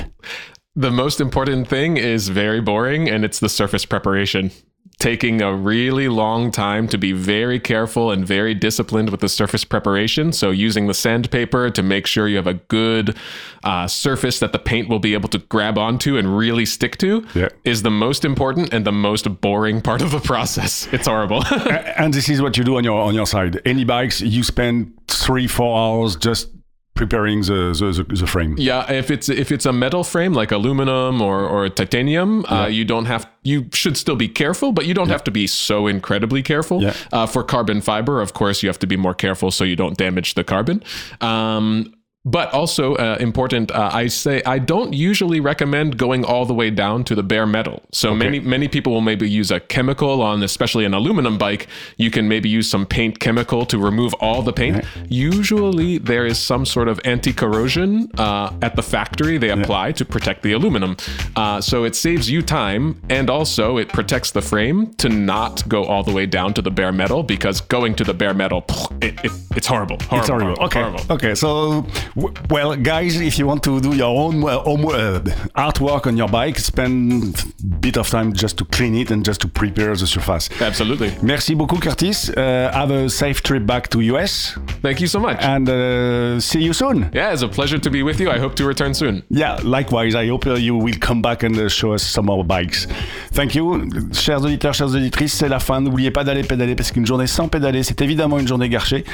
The 0.76 0.92
most 0.92 1.20
important 1.20 1.66
thing 1.66 1.96
is 1.96 2.28
very 2.28 2.60
boring, 2.60 3.08
and 3.08 3.24
it's 3.24 3.40
the 3.40 3.48
surface 3.48 3.84
preparation. 3.84 4.52
Taking 4.98 5.42
a 5.42 5.54
really 5.54 6.08
long 6.08 6.50
time 6.50 6.88
to 6.88 6.96
be 6.96 7.12
very 7.12 7.60
careful 7.60 8.10
and 8.10 8.26
very 8.26 8.54
disciplined 8.54 9.10
with 9.10 9.20
the 9.20 9.28
surface 9.28 9.64
preparation. 9.64 10.32
So, 10.32 10.50
using 10.50 10.86
the 10.86 10.94
sandpaper 10.94 11.68
to 11.70 11.82
make 11.82 12.06
sure 12.06 12.26
you 12.26 12.36
have 12.36 12.46
a 12.46 12.54
good 12.54 13.16
uh, 13.64 13.86
surface 13.86 14.38
that 14.38 14.52
the 14.52 14.58
paint 14.58 14.88
will 14.88 15.00
be 15.00 15.12
able 15.12 15.28
to 15.30 15.38
grab 15.38 15.76
onto 15.76 16.16
and 16.16 16.36
really 16.38 16.64
stick 16.64 16.96
to 16.98 17.26
Yeah. 17.34 17.48
is 17.64 17.82
the 17.82 17.90
most 17.90 18.24
important 18.24 18.72
and 18.72 18.86
the 18.86 18.92
most 18.92 19.40
boring 19.42 19.82
part 19.82 20.00
of 20.00 20.10
the 20.10 20.20
process. 20.20 20.88
It's 20.92 21.06
horrible. 21.06 21.42
and 21.96 22.14
this 22.14 22.28
is 22.30 22.40
what 22.40 22.56
you 22.56 22.64
do 22.64 22.76
on 22.76 22.84
your 22.84 23.00
on 23.02 23.14
your 23.14 23.26
side. 23.26 23.60
Any 23.66 23.84
bikes, 23.84 24.20
you 24.22 24.42
spend 24.42 24.92
three 25.08 25.46
four 25.46 25.76
hours 25.78 26.16
just 26.16 26.48
preparing 26.94 27.40
the 27.42 27.74
the, 27.74 28.04
the, 28.14 28.26
frame. 28.26 28.54
Yeah, 28.56 28.90
if 28.90 29.10
it's 29.10 29.28
if 29.28 29.50
it's 29.50 29.66
a 29.66 29.72
metal 29.72 30.04
frame 30.04 30.32
like 30.32 30.52
aluminum 30.52 31.20
or 31.20 31.44
or 31.44 31.68
titanium, 31.68 32.44
uh, 32.46 32.66
you 32.66 32.84
don't 32.84 33.06
have 33.06 33.28
you 33.42 33.68
should 33.72 33.96
still 33.96 34.16
be 34.16 34.28
careful, 34.28 34.72
but 34.72 34.86
you 34.86 34.94
don't 34.94 35.10
have 35.10 35.24
to 35.24 35.30
be 35.30 35.46
so 35.46 35.86
incredibly 35.86 36.42
careful. 36.42 36.82
Yeah. 36.82 36.94
Uh, 37.12 37.26
for 37.26 37.42
carbon 37.42 37.80
fiber, 37.80 38.20
of 38.20 38.32
course, 38.32 38.62
you 38.62 38.68
have 38.68 38.78
to 38.78 38.86
be 38.86 38.96
more 38.96 39.14
careful 39.14 39.50
so 39.50 39.64
you 39.64 39.76
don't 39.76 39.96
damage 39.96 40.34
the 40.34 40.44
carbon. 40.44 40.82
Um, 41.20 41.94
but 42.24 42.52
also 42.54 42.94
uh, 42.94 43.16
important, 43.20 43.70
uh, 43.70 43.90
I 43.92 44.06
say 44.06 44.42
I 44.46 44.58
don't 44.58 44.92
usually 44.94 45.40
recommend 45.40 45.98
going 45.98 46.24
all 46.24 46.46
the 46.46 46.54
way 46.54 46.70
down 46.70 47.04
to 47.04 47.14
the 47.14 47.22
bare 47.22 47.46
metal. 47.46 47.82
So 47.92 48.14
many 48.14 48.40
many 48.40 48.68
people 48.68 48.92
will 48.92 49.00
maybe 49.02 49.28
use 49.28 49.50
a 49.50 49.60
chemical 49.60 50.22
on, 50.22 50.42
especially 50.42 50.84
an 50.84 50.94
aluminum 50.94 51.36
bike. 51.38 51.66
You 51.96 52.10
can 52.10 52.28
maybe 52.28 52.48
use 52.48 52.68
some 52.68 52.86
paint 52.86 53.20
chemical 53.20 53.66
to 53.66 53.78
remove 53.78 54.14
all 54.14 54.42
the 54.42 54.52
paint. 54.52 54.84
Usually 55.08 55.98
there 55.98 56.24
is 56.26 56.38
some 56.38 56.64
sort 56.64 56.88
of 56.88 57.00
anti-corrosion 57.04 58.10
uh, 58.18 58.52
at 58.62 58.76
the 58.76 58.82
factory 58.82 59.38
they 59.38 59.50
apply 59.50 59.92
to 59.92 60.04
protect 60.04 60.42
the 60.42 60.52
aluminum. 60.52 60.96
Uh, 61.36 61.60
so 61.60 61.84
it 61.84 61.94
saves 61.94 62.30
you 62.30 62.42
time 62.42 63.00
and 63.10 63.28
also 63.30 63.76
it 63.76 63.88
protects 63.88 64.30
the 64.30 64.42
frame 64.42 64.92
to 64.94 65.08
not 65.08 65.66
go 65.68 65.84
all 65.84 66.02
the 66.02 66.12
way 66.12 66.26
down 66.26 66.54
to 66.54 66.62
the 66.62 66.70
bare 66.70 66.92
metal 66.92 67.22
because 67.22 67.60
going 67.60 67.94
to 67.94 68.04
the 68.04 68.14
bare 68.14 68.34
metal, 68.34 68.64
it, 69.02 69.14
it, 69.24 69.32
it's 69.56 69.66
horrible. 69.66 69.96
It's 69.96 70.28
Horrible. 70.28 70.54
horrible. 70.56 70.64
Okay. 70.64 70.80
horrible. 70.82 71.14
Okay. 71.14 71.34
So 71.34 71.86
Well, 72.16 72.76
guys, 72.76 73.20
if 73.20 73.38
you 73.40 73.46
want 73.46 73.64
to 73.64 73.80
do 73.80 73.96
your 73.96 74.16
own 74.16 74.44
uh, 74.44 74.58
uh, 74.58 75.20
artwork 75.56 76.06
on 76.06 76.16
your 76.16 76.28
bike, 76.28 76.60
spend 76.60 77.44
a 77.60 77.64
bit 77.64 77.96
of 77.96 78.08
time 78.08 78.32
just 78.32 78.56
to 78.58 78.64
clean 78.64 78.94
it 78.94 79.10
and 79.10 79.24
just 79.24 79.40
to 79.40 79.48
prepare 79.48 79.96
the 79.96 80.06
surface. 80.06 80.48
Absolutely. 80.60 81.12
Merci 81.22 81.54
beaucoup, 81.54 81.80
Curtis. 81.82 82.30
Uh, 82.30 82.70
have 82.72 82.92
a 82.92 83.08
safe 83.08 83.42
trip 83.42 83.66
back 83.66 83.88
to 83.88 84.00
US. 84.00 84.56
Thank 84.80 85.00
you 85.00 85.08
so 85.08 85.18
much. 85.18 85.42
And 85.42 85.68
uh, 85.68 86.38
see 86.38 86.62
you 86.62 86.72
soon. 86.72 87.10
Yeah, 87.12 87.32
it's 87.32 87.42
a 87.42 87.48
pleasure 87.48 87.78
to 87.80 87.90
be 87.90 88.04
with 88.04 88.20
you. 88.20 88.30
I 88.30 88.38
hope 88.38 88.54
to 88.56 88.64
return 88.64 88.94
soon. 88.94 89.24
Yeah, 89.30 89.58
likewise. 89.64 90.14
I 90.14 90.28
hope 90.28 90.46
you 90.46 90.76
will 90.76 90.98
come 91.00 91.20
back 91.20 91.42
and 91.42 91.68
show 91.70 91.94
us 91.94 92.04
some 92.04 92.26
more 92.26 92.44
bikes. 92.44 92.86
Thank 93.32 93.56
you. 93.56 93.88
Chers 94.12 94.44
auditeurs, 94.44 94.74
chères 94.74 94.94
auditrices, 94.94 95.32
c'est 95.32 95.48
la 95.48 95.58
fin. 95.58 95.80
N'oubliez 95.80 96.12
pas 96.12 96.22
d'aller 96.22 96.44
pédaler 96.44 96.76
parce 96.76 96.92
qu'une 96.92 97.06
journée 97.06 97.26
sans 97.26 97.48
pédaler, 97.48 97.82
c'est 97.82 98.00
évidemment 98.02 98.38
une 98.38 98.46
journée 98.46 98.68
gâchée. 98.68 99.04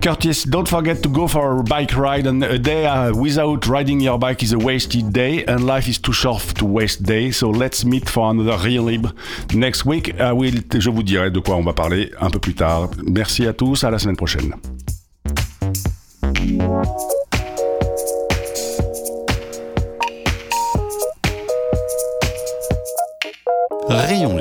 Curtis, 0.00 0.44
don't 0.46 0.66
forget 0.66 0.96
to 1.02 1.10
go 1.10 1.28
for 1.28 1.60
a 1.60 1.62
bike 1.62 1.92
ride. 1.94 2.37
Um, 2.38 2.44
a 2.44 2.58
day 2.58 2.86
uh, 2.86 3.12
without 3.14 3.66
riding 3.66 4.00
your 4.00 4.18
bike 4.18 4.44
is 4.44 4.52
a 4.52 4.58
wasted 4.58 5.12
day, 5.12 5.44
and 5.46 5.66
life 5.66 5.88
is 5.88 5.98
too 5.98 6.12
short 6.12 6.42
to 6.56 6.64
waste 6.64 7.02
day. 7.02 7.32
So 7.32 7.50
let's 7.50 7.84
meet 7.84 8.08
for 8.08 8.30
another 8.30 8.56
real 8.64 8.84
libre 8.84 9.12
next 9.54 9.84
week. 9.84 10.14
Uh, 10.20 10.34
I 10.40 10.62
je 10.78 10.90
vous 10.90 11.02
dirai 11.02 11.30
de 11.30 11.40
quoi 11.40 11.56
on 11.56 11.64
va 11.64 11.72
parler 11.72 12.12
un 12.20 12.30
peu 12.30 12.38
plus 12.38 12.54
tard. 12.54 12.90
Merci 13.04 13.46
à 13.46 13.52
tous, 13.52 13.82
à 13.82 13.90
la 13.90 13.98
semaine 13.98 14.16
prochaine. 14.16 14.54
Rayon 23.88 24.36